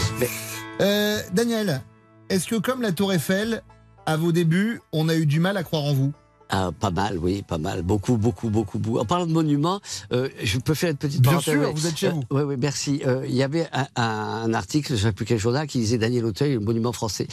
[0.82, 1.80] Euh, Daniel,
[2.28, 3.62] est-ce que comme la Tour Eiffel,
[4.04, 6.12] à vos débuts, on a eu du mal à croire en vous?
[6.50, 7.82] Ah, pas mal, oui, pas mal.
[7.82, 8.98] Beaucoup, beaucoup, beaucoup, beaucoup.
[8.98, 9.80] En parlant de monuments,
[10.12, 11.54] euh, je peux faire une petite Bien parenthèse.
[11.54, 11.72] sûr, oui.
[11.74, 12.22] vous êtes chez Euh, vous.
[12.30, 13.00] Oui, oui, merci.
[13.06, 15.98] Euh, Il y avait un, un article, je ne sais plus quel journal, qui disait
[15.98, 17.26] Daniel Auteuil, le monument français.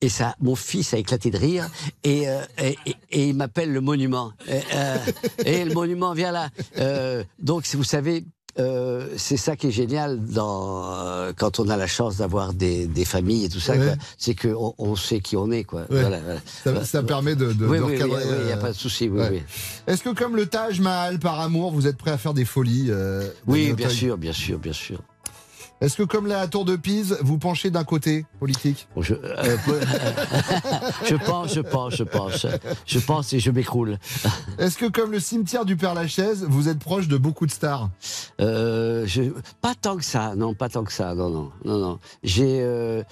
[0.00, 1.68] Et ça, mon fils a éclaté de rire
[2.04, 4.32] et, euh, et, et- et il m'appelle le monument.
[4.48, 4.96] Et, euh,
[5.44, 6.50] et le monument, viens là.
[6.78, 8.24] Euh, donc, vous savez,
[8.58, 12.86] euh, c'est ça qui est génial dans, euh, quand on a la chance d'avoir des,
[12.86, 13.94] des familles et tout ça, Ouais.
[14.18, 15.64] c'est qu'on on sait qui on est.
[15.64, 15.80] Quoi.
[15.90, 16.00] Ouais.
[16.00, 16.40] Voilà, voilà.
[16.64, 18.68] Ça, ça permet de, de, oui, de oui, recadrer, oui, il n'y a euh, pas
[18.72, 19.08] de souci.
[19.08, 19.28] Oui, ouais.
[19.32, 19.42] oui.
[19.86, 22.86] Est-ce que comme le Taj Mahal par amour, vous êtes prêt à faire des folies
[22.90, 25.00] euh, Oui, bien sûr, bien sûr, bien sûr.
[25.80, 28.88] Est-ce que comme la tour de Pise, vous penchez d'un côté politique?
[28.98, 29.56] Je, euh,
[31.04, 32.46] je pense, je pense, je pense.
[32.86, 33.98] Je pense et je m'écroule.
[34.58, 37.90] Est-ce que comme le cimetière du Père Lachaise, vous êtes proche de beaucoup de stars?
[38.40, 41.98] Euh, je- pas tant que ça, non, pas tant que ça, non, non, non, non.
[42.22, 43.02] J'ai euh,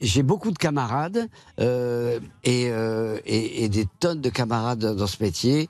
[0.00, 5.68] j'ai beaucoup de camarades et, et, et des tonnes de camarades dans ce métier,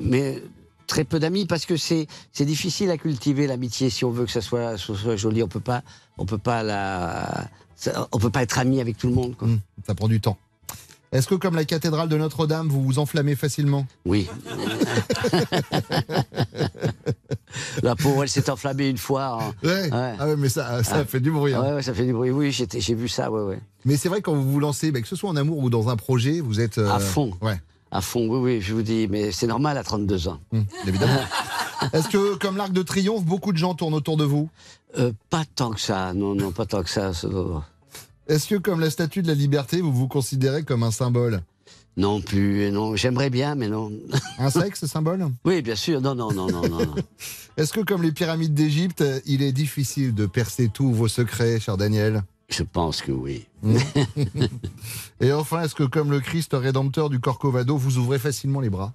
[0.00, 0.42] mais
[0.88, 4.32] très peu d'amis parce que c'est c'est difficile à cultiver l'amitié si on veut que
[4.32, 5.42] ça soit, ça soit joli.
[5.44, 5.82] On peut pas,
[6.16, 7.46] on peut pas la,
[7.76, 9.36] ça- on peut pas être ami avec tout le monde.
[9.36, 9.46] Quoi.
[9.46, 10.36] Hmm, Ça prend du temps.
[11.10, 13.86] Est-ce que comme la cathédrale de Notre-Dame, vous vous enflammez facilement?
[14.04, 14.28] Oui.
[17.82, 19.38] La pauvre, elle s'est enflammée une fois.
[19.42, 19.54] hein.
[19.66, 19.88] Ouais.
[19.92, 21.04] Ah ouais, mais ça, ça Ah.
[21.06, 21.54] fait du bruit.
[21.54, 21.80] hein.
[21.80, 22.30] Ça fait du bruit.
[22.30, 23.30] Oui, j'ai vu ça.
[23.86, 25.88] Mais c'est vrai quand vous vous lancez, bah, que ce soit en amour ou dans
[25.88, 27.32] un projet, vous êtes euh, À fond.
[27.40, 27.58] Ouais.
[27.90, 30.38] À fond, oui, oui, je vous dis, mais c'est normal à 32 ans.
[30.52, 31.20] Hum, évidemment.
[31.92, 34.50] Est-ce que comme l'Arc de Triomphe, beaucoup de gens tournent autour de vous?
[34.98, 37.14] Euh, pas tant que ça, non, non, pas tant que ça.
[37.14, 37.28] ça-
[38.28, 41.42] Est-ce que comme la Statue de la Liberté, vous vous considérez comme un symbole?
[41.96, 42.94] Non plus, non.
[42.94, 43.90] J'aimerais bien, mais non.
[44.38, 45.28] Un sexe symbole?
[45.44, 46.00] Oui, bien sûr.
[46.00, 46.78] Non, non, non, non, non.
[46.78, 46.94] non.
[47.56, 51.76] Est-ce que comme les pyramides d'Égypte, il est difficile de percer tous vos secrets, cher
[51.76, 52.22] Daniel?
[52.48, 53.46] Je pense que oui.
[55.20, 58.92] Et enfin, est-ce que comme le Christ rédempteur du Corcovado, vous ouvrez facilement les bras?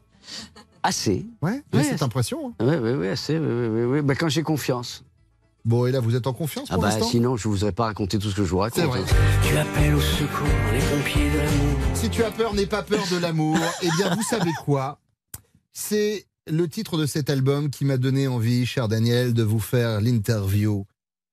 [0.82, 1.26] Assez.
[1.42, 2.50] Ouais, Oui, j'ai cette impression.
[2.50, 2.54] hein.
[2.66, 3.38] Oui, oui, oui, assez.
[3.38, 4.02] Oui, oui, oui, oui.
[4.02, 5.04] Bah, quand j'ai confiance.
[5.66, 7.06] Bon, et là, vous êtes en confiance Ah pour bah l'instant?
[7.06, 8.80] sinon, je vous aurais pas raconté tout ce que je vous raconte.
[8.82, 9.00] C'est vrai.
[9.00, 9.40] hein.
[9.48, 11.78] Tu appelles au secours les pompiers de l'amour.
[11.94, 13.58] Si tu as peur, n'aie pas peur de l'amour.
[13.82, 15.00] eh bien, vous savez quoi?
[15.72, 20.02] C'est le titre de cet album qui m'a donné envie, cher Daniel, de vous faire
[20.02, 20.86] l'interview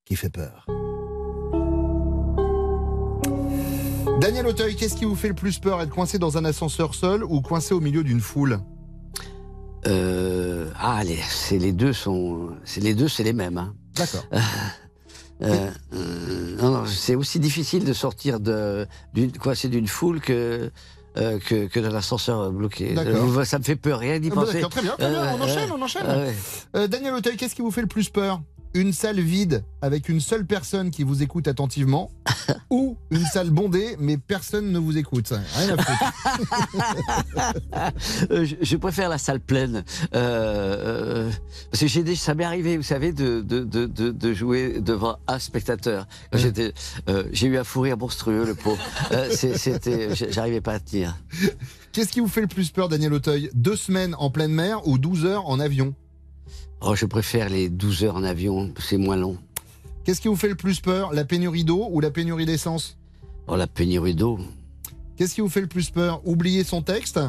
[0.04, 0.66] qui fait peur.
[4.20, 7.24] Daniel Auteuil, qu'est-ce qui vous fait le plus peur Être coincé dans un ascenseur seul
[7.24, 8.60] ou coincé au milieu d'une foule
[9.86, 13.58] Euh, ah, les, c'est les deux sont, c'est les deux, c'est les mêmes.
[13.58, 13.74] Hein.
[13.96, 14.24] D'accord.
[15.42, 20.70] Euh, euh, non, non, c'est aussi difficile de sortir de, d'une, coincé d'une foule que,
[21.16, 22.92] euh, que, que de l'ascenseur bloqué.
[22.92, 23.46] D'accord.
[23.46, 24.60] Ça me fait peur, rien d'y Ah bah penser.
[24.60, 26.04] très bien, très bien, on enchaîne, on enchaîne.
[26.06, 26.18] ah
[26.78, 26.88] ouais.
[26.88, 30.46] Daniel Auteuil, qu'est-ce qui vous fait le plus peur Une salle vide avec une seule
[30.46, 32.11] personne qui vous écoute attentivement
[32.70, 36.12] ou une salle bondée mais personne ne vous écoute Rien à foutre.
[38.30, 39.85] Euh, je, je préfère la salle pleine.
[40.14, 41.30] Euh, euh,
[41.70, 45.16] parce que j'ai ça m'est arrivé, vous savez, de, de, de, de, de jouer devant
[45.26, 46.06] un spectateur.
[46.35, 48.83] Euh, j'ai eu un fou rire monstrueux, le pauvre.
[49.30, 51.16] C'était, j'arrivais pas à tenir.
[51.92, 53.50] Qu'est-ce qui vous fait le plus peur, Daniel Auteuil?
[53.54, 55.94] Deux semaines en pleine mer ou 12 heures en avion?
[56.83, 59.37] Oh, je préfère les 12 heures en avion, c'est moins long.
[60.05, 62.97] Qu'est-ce qui vous fait le plus peur La pénurie d'eau ou la pénurie d'essence?
[63.47, 64.38] Oh, la pénurie d'eau.
[65.16, 66.27] Qu'est-ce qui vous fait le plus peur?
[66.27, 67.21] Oublier son texte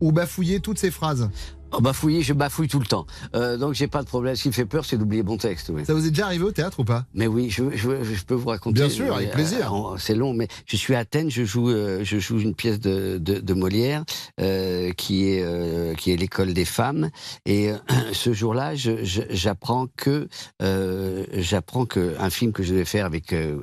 [0.00, 1.28] ou bafouiller toutes ses phrases?
[1.76, 3.06] Oh, bafouiller, je bafouille tout le temps.
[3.34, 4.36] Euh, donc j'ai pas de problème.
[4.36, 5.70] Ce qui me fait peur, c'est d'oublier mon texte.
[5.74, 5.84] Oui.
[5.84, 7.04] Ça vous est déjà arrivé au théâtre ou pas?
[7.14, 8.80] Mais oui, je, je, je peux vous raconter.
[8.80, 9.72] Bien sûr, avec plaisir.
[9.74, 12.78] euh, c'est long, mais je suis à Athènes, je joue, euh, je joue une pièce
[12.80, 14.04] de, de, de Molière
[14.40, 17.10] euh, qui est euh, qui est l'école des femmes.
[17.46, 17.70] Et
[18.12, 20.28] ce jour-là, j'apprends que
[20.62, 23.56] euh, j'apprends que un film que je devais faire avec euh,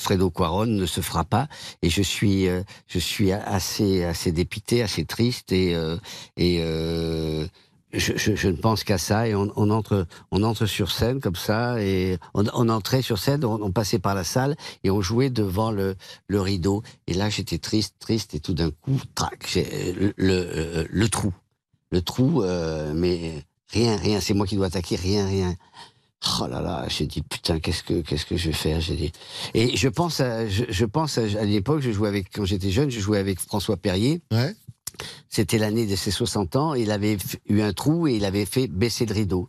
[0.00, 1.48] Fredo Quaron ne se fera pas.
[1.82, 5.96] Et je suis euh, je suis assez assez dépité, assez triste et euh,
[6.36, 7.46] et euh,
[7.92, 9.28] je, ne pense qu'à ça.
[9.28, 13.72] Et on, entre on entre sur scène comme ça et on, entrait sur scène, on,
[13.72, 15.96] passait par la salle et on jouait devant le,
[16.28, 16.82] le rideau.
[17.06, 21.34] Et là j'étais triste triste et tout d'un coup trac le, le, le trou.
[21.90, 22.42] Le trou
[22.94, 24.20] mais rien rien.
[24.20, 24.96] C'est moi qui dois attaquer.
[24.96, 25.56] Rien rien
[26.22, 28.80] Oh là là, j'ai dit putain qu'est-ce que qu'est-ce que je vais faire?
[28.80, 29.12] J'ai dit
[29.54, 32.70] et je pense à je, je pense à, à l'époque je jouais avec quand j'étais
[32.70, 34.20] jeune je jouais avec François Perrier.
[34.30, 34.54] Ouais.
[35.30, 36.74] C'était l'année de ses 60 ans.
[36.74, 37.16] Il avait
[37.48, 39.48] eu un trou et il avait fait baisser le rideau.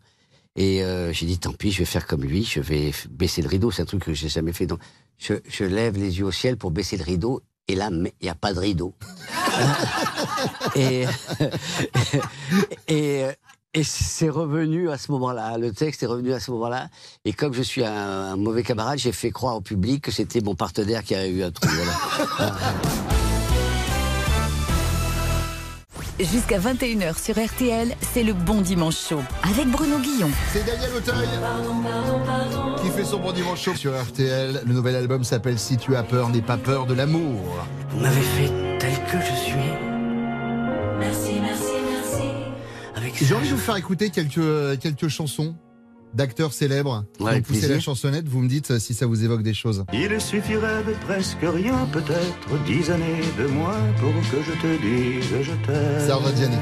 [0.55, 3.49] Et euh, j'ai dit tant pis je vais faire comme lui je vais baisser le
[3.49, 4.79] rideau c'est un truc que j'ai jamais fait donc
[5.17, 8.29] je, je lève les yeux au ciel pour baisser le rideau et là il y
[8.29, 8.93] a pas de rideau.
[10.75, 11.05] et
[12.87, 13.25] et
[13.73, 15.57] et c'est revenu à ce moment-là.
[15.57, 16.89] Le texte est revenu à ce moment-là.
[17.25, 20.41] Et comme je suis un, un mauvais camarade, j'ai fait croire au public que c'était
[20.41, 21.69] mon partenaire qui a eu un trou.
[21.69, 22.53] Voilà.
[26.19, 30.29] Jusqu'à 21h sur RTL, c'est le bon dimanche chaud avec Bruno Guillon.
[30.53, 31.27] C'est Daniel Auteuil
[32.83, 34.61] qui fait son bon dimanche chaud sur RTL.
[34.65, 37.65] Le nouvel album s'appelle Si tu as peur, n'aie pas peur de l'amour.
[37.89, 39.71] Vous m'avez fait tel que je suis.
[40.99, 41.30] Merci.
[43.23, 45.55] J'ai envie de vous faire écouter quelques, quelques chansons
[46.13, 47.75] d'acteurs célèbres qui Ouais, poussé plaisir.
[47.75, 48.27] la chansonnette.
[48.27, 49.85] Vous me dites si ça vous évoque des choses.
[49.93, 55.43] Il suffirait de presque rien, peut-être dix années de moins pour que je te dise
[55.43, 56.17] je t'aime.
[56.17, 56.55] Reggiani.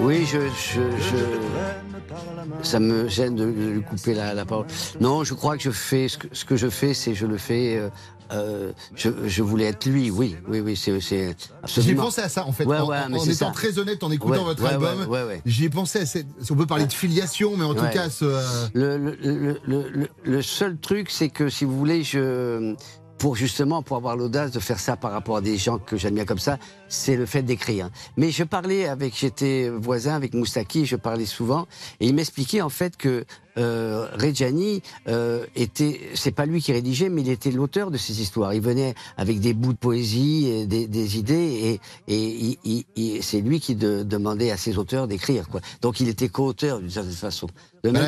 [0.00, 4.66] Oui, je, je, je- ça me gêne de, lui couper la, la parole.
[5.00, 7.36] Non, je crois que je fais ce que, ce que je fais, c'est je le
[7.38, 7.76] fais.
[7.76, 7.88] euh,
[8.30, 12.02] euh, je, je voulais être lui, oui, oui, oui, c'est c'est J'ai absolument.
[12.04, 12.64] pensé à ça en fait.
[12.66, 13.52] Ouais, en ouais, en- mais en c'est étant ça.
[13.52, 15.42] très honnête en écoutant Ouais, votre album, ouais, ouais, ouais.
[15.46, 16.26] j'y ai pensé à cette.
[16.50, 18.42] On peut parler de filiation, mais en tout cas, ce, euh,
[18.74, 22.74] Le, le, le, le- le- le seul truc, c'est que si vous voulez, je,
[23.18, 26.14] pour justement pour avoir l'audace de faire ça par rapport à des gens que j'aime
[26.14, 26.58] bien comme ça,
[26.88, 27.90] c'est le fait d'écrire.
[28.16, 31.66] Mais je parlais avec, j'étais voisin avec Moustaki, je parlais souvent,
[32.00, 33.24] et il m'expliquait en fait que
[33.58, 38.20] euh, Reggiani euh, était, c'est pas lui qui rédigeait, mais il était l'auteur de ces
[38.22, 38.54] histoires.
[38.54, 42.84] Il venait avec des bouts de poésie, et des, des idées, et, et il- il-
[42.94, 45.48] il- c'est lui qui de- demandait à ses auteurs d'écrire.
[45.48, 45.60] Quoi.
[45.82, 47.48] Donc il était co-auteur d'une certaine façon.
[47.82, 48.02] De même-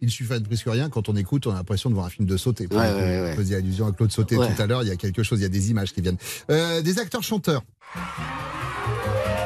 [0.00, 0.88] il suffit de presque rien.
[0.88, 2.66] Quand on écoute, on a l'impression de voir un film de sauter.
[2.70, 3.30] Ouais, ouais, ouais, ouais.
[3.30, 4.54] Vous faisiez allusion à Claude Sauté Ouais.
[4.54, 4.82] tout à l'heure.
[4.82, 6.18] Il y a quelque chose, il y a des images qui viennent.
[6.50, 7.62] Euh, des acteurs chanteurs.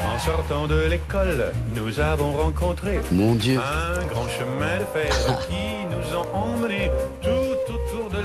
[0.05, 3.59] En sortant de l'école, nous avons rencontré Mon Dieu.
[3.59, 6.91] un grand chemin de fer qui nous a emmenés
[7.23, 7.29] tout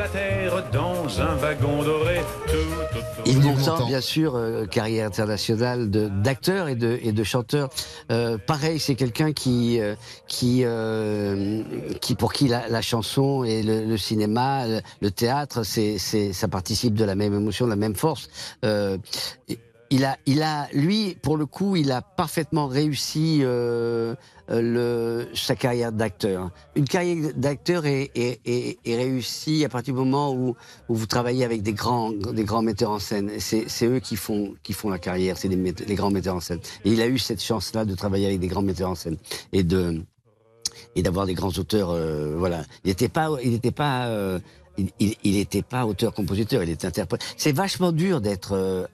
[0.05, 2.21] la terre dans un wagon doré.
[3.25, 7.69] Yves de Montand, bien sûr, euh, carrière internationale d'acteur et de, et de chanteur.
[8.11, 9.95] Euh, pareil, c'est quelqu'un qui, euh,
[10.27, 10.63] qui,
[12.01, 16.33] qui, pour qui la, la chanson et le, le cinéma, le, le théâtre, c'est, c'est,
[16.33, 18.29] ça participe de la même émotion, de la même force.
[19.89, 24.15] Il a, il a, lui, pour le coup, il a parfaitement réussi euh,
[24.49, 26.49] le, sa carrière d'acteur.
[26.75, 30.55] Une carrière d'acteur est, est, est, réussie à partir du moment où,
[30.89, 33.31] où vous travaillez avec des grands, des grands metteurs en scène.
[33.39, 36.59] C'est, eux qui font, qui font la carrière, c'est les, les grands metteurs en scène.
[36.83, 39.17] Et il a eu cette chance-là de travailler avec des grands metteurs en scène
[39.53, 40.01] et de
[40.95, 41.89] et d'avoir des grands auteurs.
[41.91, 44.39] euh, voilà, il n'était pas, il n'était pas, euh,
[44.77, 47.23] il, il, il était pas auteur-compositeur, il était interprète.
[47.37, 48.85] C'est vachement dur d'être euh,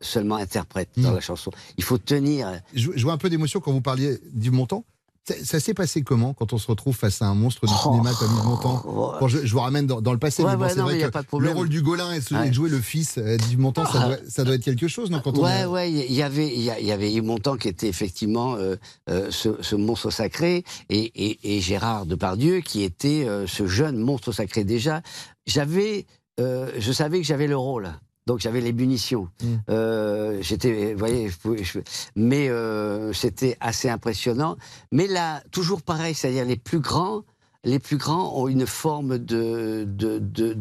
[0.00, 1.50] seulement interprète dans la chanson.
[1.78, 2.50] Il faut tenir.
[2.74, 4.84] Je, je vois un peu d'émotion quand vous parliez d'Yves Montand.
[5.28, 8.10] Ça, ça s'est passé comment quand on se retrouve face à un monstre du cinéma
[8.18, 8.82] comme Yves Montand
[9.20, 10.46] Bon, je, je vous ramène dans, dans le passé, Oh.
[10.46, 12.48] Ouais, mais bon, ouais, c'est vrai que le rôle du Golin et, Ouais.
[12.48, 14.06] de jouer le fils euh, d'Yves Montand, ça, Ah.
[14.06, 16.90] doit, ça doit être quelque chose, non quand on ouais, il y avait, il y,
[16.90, 18.76] avait Yves Montand qui était effectivement euh,
[19.10, 23.98] euh, ce, ce monstre sacré et, et, et Gérard Depardieu qui était euh, ce jeune
[23.98, 25.02] monstre sacré déjà.
[25.46, 26.06] J'avais,
[26.38, 27.90] je savais que j'avais le rôle.
[28.30, 29.26] Donc j'avais les munitions.
[29.70, 31.80] Euh, j'étais, vous voyez, je pouvais- je-
[32.14, 34.56] mais euh, c'était assez impressionnant.
[34.92, 37.24] Mais là, toujours pareil, c'est-à-dire les plus grands,
[37.64, 40.56] les plus grands ont une forme de, de, de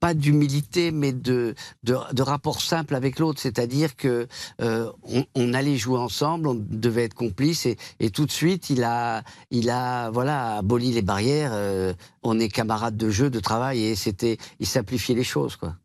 [0.00, 3.40] pas d'humilité, mais de, de, de rapport simple avec l'autre.
[3.40, 4.26] C'est-à-dire que
[4.60, 8.70] euh, on, on allait jouer ensemble, on devait être complices, et, et tout de suite,
[8.70, 9.22] il a,
[9.52, 11.52] il a, voilà, aboli les barrières.
[11.54, 11.92] euh,
[12.24, 15.76] on est camarades de jeu, de travail, et c'était, il simplifiait les choses, quoi.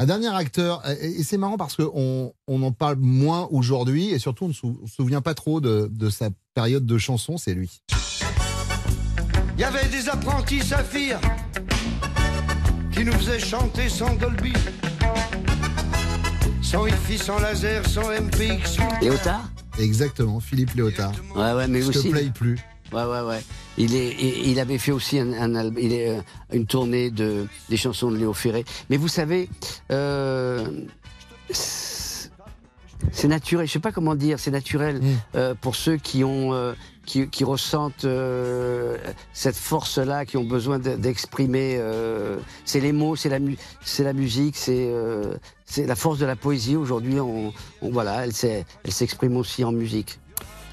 [0.00, 4.46] Un dernier acteur, et c'est marrant parce qu'on on en parle moins aujourd'hui, et surtout
[4.46, 7.82] on ne sou- se souvient pas trop de, de sa période de chanson, c'est lui.
[9.56, 11.20] Il y avait des apprentis saphirs
[12.94, 14.54] qui nous faisaient chanter sans Dolby,
[16.62, 18.78] sans hi sans laser, sans MPX.
[19.02, 19.50] Léotard?
[19.78, 21.12] Exactement, Philippe Léotard.
[21.36, 21.98] Ouais, ouais, mais Je te
[22.30, 22.58] plus.
[22.92, 23.40] Ouais, ouais, ouais.
[23.78, 24.14] Il, est,
[24.44, 26.20] il avait fait aussi un, il est, euh,
[26.52, 28.64] une tournée de, des chansons de Léo Ferré.
[28.90, 29.48] Mais vous savez,
[29.92, 30.66] euh,
[33.12, 35.00] c'est naturel, je sais pas comment dire, c'est naturel
[35.34, 36.74] euh, pour ceux qui ont, euh,
[37.06, 38.96] qui, qui ressentent euh,
[39.32, 41.80] cette force-là, qui ont besoin de- d'exprimer.
[42.64, 43.56] c'est les mots, c'est la, mu-
[43.98, 44.92] la musique, c'est
[45.64, 46.76] c'est la force de la poésie.
[46.76, 50.18] Aujourd'hui, on, on- voilà, elle s'exprime aussi en musique.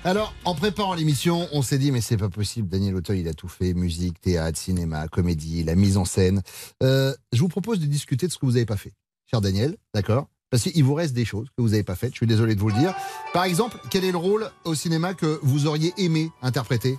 [0.07, 3.33] Alors, en préparant l'émission, on s'est dit, mais c'est pas possible, Daniel Auteuil, il a
[3.33, 6.43] tout fait, musique, théâtre, cinéma, comédie, la mise en scène.
[6.81, 8.93] Euh, je vous propose de discuter de ce que vous n'avez pas fait,
[9.29, 10.29] cher Daniel, d'accord?
[10.49, 12.61] Parce qu'il vous reste des choses que vous n'avez pas faites, je suis désolé de
[12.61, 12.95] vous le dire.
[13.33, 16.97] Par exemple, quel est le rôle au cinéma que vous auriez aimé interpréter?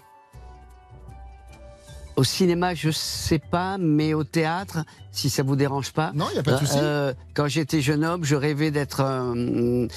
[2.16, 4.84] Au cinéma, je sais pas, mais au théâtre,
[5.18, 6.12] si ça vous dérange pas.
[6.14, 6.78] Non, y a pas de Euh, souci.
[6.80, 9.88] euh, quand j'étais jeune homme, je rêvais d'être un, de-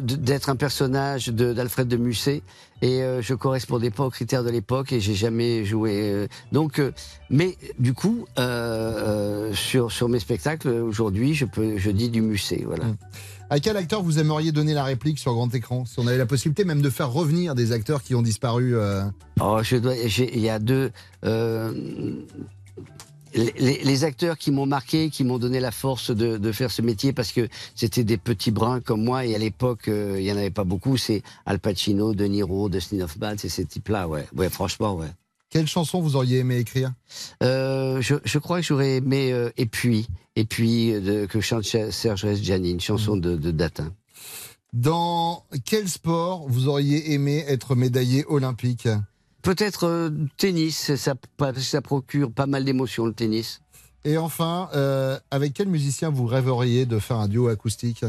[0.00, 2.42] d'être un personnage d'Alfred de Musset.
[2.82, 5.92] et euh, je correspondais pas aux critères de l'époque et j'ai jamais joué.
[6.12, 6.90] euh, donc, euh,
[7.30, 8.42] mais du coup, euh,
[9.50, 12.84] euh, sur sur mes spectacles aujourd'hui, je peux, je dis du musée, voilà.
[13.50, 15.84] À quel acteur vous aimeriez donner la réplique sur grand écran?
[15.86, 18.74] Si on avait la possibilité même de faire revenir des acteurs qui ont disparu.
[18.76, 19.04] euh,
[19.40, 19.94] Oh, je dois.
[20.06, 20.90] j'ai- Il y a deux.
[23.34, 27.12] Les, acteurs qui m'ont marqué, qui m'ont donné la force de, de faire ce métier,
[27.12, 30.36] parce que c'était des petits bruns comme moi, et à l'époque, euh, il y en
[30.36, 30.96] avait pas beaucoup.
[30.96, 34.26] C'est Al Pacino, De Niro, Dustin Hoffman, c'est ces types-là, ouais.
[34.34, 35.08] Ouais, franchement, ouais.
[35.54, 36.92] Quelle chanson vous auriez aimé écrire?
[37.44, 41.40] Euh, je, je crois que j'aurais aimé euh, Et puis, Et puis euh, de, que
[41.40, 43.92] chante Serge Reggiani, une chanson de, de Datin.
[44.72, 48.88] Dans quel sport vous auriez aimé être médaillé olympique?
[49.44, 51.14] Peut-être euh, tennis, ça,
[51.58, 53.60] ça procure pas mal d'émotions le tennis.
[54.06, 58.06] Et enfin, euh, avec quel musicien vous rêveriez de faire un duo acoustique?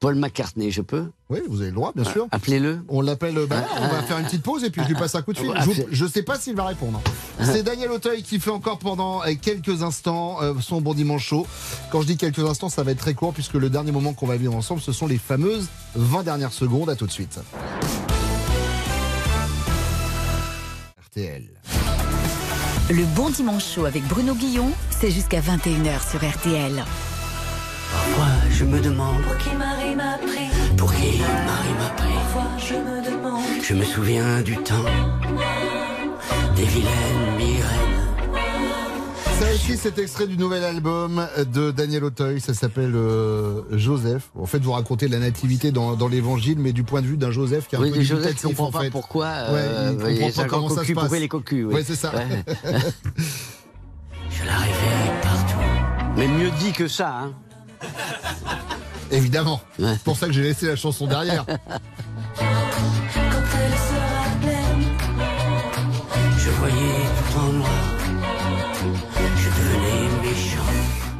[0.00, 1.10] Paul McCartney, je peux?
[1.28, 2.26] Oui, vous avez le droit, bien sûr.
[2.30, 2.80] Appelez-le.
[2.88, 3.34] On l'appelle.
[3.46, 5.38] bah, on va faire une petite pause et puis je lui passe un coup de
[5.38, 5.52] fil.
[5.90, 7.02] Je ne sais pas s'il va répondre.
[7.42, 11.46] C'est Daniel Auteuil qui fait encore pendant euh, quelques instants son bon dimanche chaud.
[11.90, 14.26] Quand je dis quelques instants, ça va être très court puisque le dernier moment qu'on
[14.26, 16.88] va vivre ensemble, ce sont les fameuses 20 dernières secondes.
[16.88, 17.38] À tout de suite.
[21.12, 21.42] RTL.
[22.90, 26.82] Le bon dimanche chaud avec Bruno Guillon, c'est jusqu'à 21h sur RTL.
[27.92, 32.14] Parfois, je me demande Pour qui Marie m'a pris pour qui Marie m'a pris.
[32.14, 34.86] Parfois je me demande Je me souviens du temps
[36.56, 38.01] des vilaines migraines.
[39.40, 42.40] Ça aussi, c'est extrait du nouvel album de Daniel Auteuil.
[42.40, 44.28] Ça s'appelle euh, Joseph.
[44.38, 47.30] En fait, vous racontez la nativité dans, dans l'évangile, mais du point de vue d'un
[47.32, 48.90] Joseph qui est un Oui, peu Joseph qui comprend en pas fait.
[48.90, 51.10] pourquoi, Ouais, euh, il comprend c'est pas comment ça se passe.
[51.12, 51.74] les cocus, oui.
[51.74, 52.12] Ouais, c'est ça.
[52.14, 52.44] Ouais.
[54.30, 56.14] Je la réveille partout.
[56.16, 57.32] Mais mieux dit que ça, hein.
[59.10, 59.60] Évidemment.
[59.78, 61.44] C'est pour ça que j'ai laissé la chanson derrière.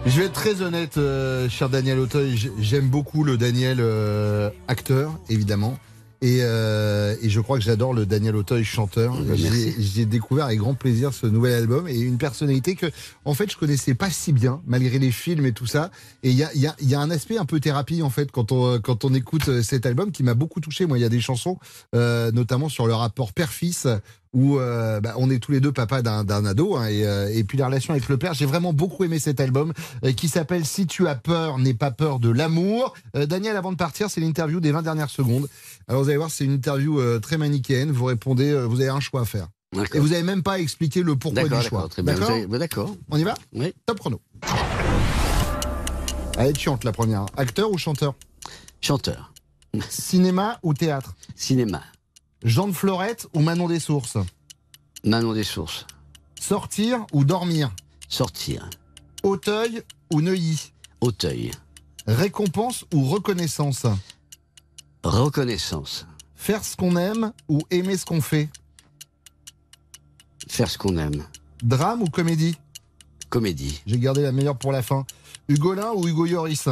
[0.05, 2.37] Je vais être très honnête, euh, cher Daniel Auteuil.
[2.59, 5.79] J'aime beaucoup le Daniel euh, acteur, évidemment.
[6.21, 9.17] Et, euh, et je crois que j'adore le Daniel Auteuil chanteur.
[9.23, 12.87] Ben, J'ai découvert avec grand plaisir ce nouvel album et une personnalité que,
[13.25, 15.91] en fait, je connaissais pas si bien, malgré les films et tout ça.
[16.23, 18.31] Et il y a, y, a, y a un aspect un peu thérapie, en fait,
[18.31, 20.87] quand on, quand on écoute euh, cet album qui m'a beaucoup touché.
[20.87, 21.59] Moi, il y a des chansons,
[21.97, 23.89] euh, notamment sur le rapport père-fils,
[24.35, 27.29] où euh, bah, on est tous les deux papa d'un d'un ado, hein, et, euh,
[27.33, 28.33] et puis la relation avec le père.
[28.35, 29.73] J'ai vraiment beaucoup aimé cet album
[30.05, 32.95] euh, qui s'appelle Si tu as peur, n'aie pas peur de l'amour.
[33.17, 35.49] Euh, Daniel, avant de partir, c'est l'interview des 20 dernières secondes.
[35.89, 37.91] Alors vous allez voir, c'est une interview euh, très manichéenne.
[37.91, 39.49] Vous répondez, euh, vous avez un choix à faire.
[39.75, 39.97] D'accord.
[39.97, 41.79] Et vous n'avez même pas expliqué le pourquoi D'accord, du choix.
[41.81, 42.15] d'accord, très bien.
[42.15, 42.97] Avez- bah, D'accord.
[43.11, 43.73] On y va Oui.
[43.87, 44.21] Top chrono.
[46.39, 47.27] Allez, chante la première.
[47.37, 48.15] Acteur ou chanteur?
[48.81, 49.33] Chanteur.
[49.89, 51.15] Cinéma ou théâtre?
[51.37, 51.83] Cinéma.
[52.45, 54.19] Jean de Florette ou Manon des Sources
[55.05, 55.87] Manon des Sources.
[56.41, 57.73] Sortir ou dormir
[58.09, 58.69] Sortir.
[59.23, 59.83] Auteuil
[60.13, 61.53] ou Neuilly Auteuil.
[62.07, 63.87] Récompense ou reconnaissance
[65.05, 66.07] Reconnaissance.
[66.35, 68.49] Faire ce qu'on aime ou aimer ce qu'on fait
[70.49, 71.25] Faire ce qu'on aime.
[71.63, 72.57] Drame ou comédie
[73.31, 73.83] Comédie.
[73.87, 75.07] J'ai gardé la meilleure pour la fin.
[75.49, 76.69] Hugolin ou Hugo Lloris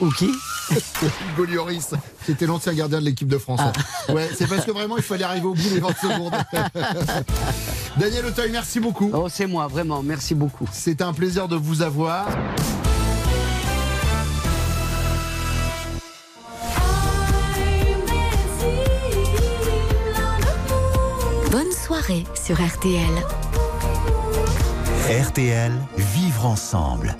[0.00, 0.30] Ou qui?
[1.32, 1.90] Hugo Lloris.
[2.24, 3.60] C'était l'ancien gardien de l'équipe de France.
[4.08, 6.32] Ouais, c'est parce que vraiment, il fallait arriver au bout des 20 secondes.
[7.96, 9.10] Daniel Auteuil, merci beaucoup.
[9.12, 10.02] Oh, c'est moi, vraiment.
[10.02, 10.68] Merci beaucoup.
[10.72, 12.28] C'était un plaisir de vous avoir.
[21.50, 23.02] Bonne soirée sur RTL.
[25.10, 27.14] RTL, vivre ensemble.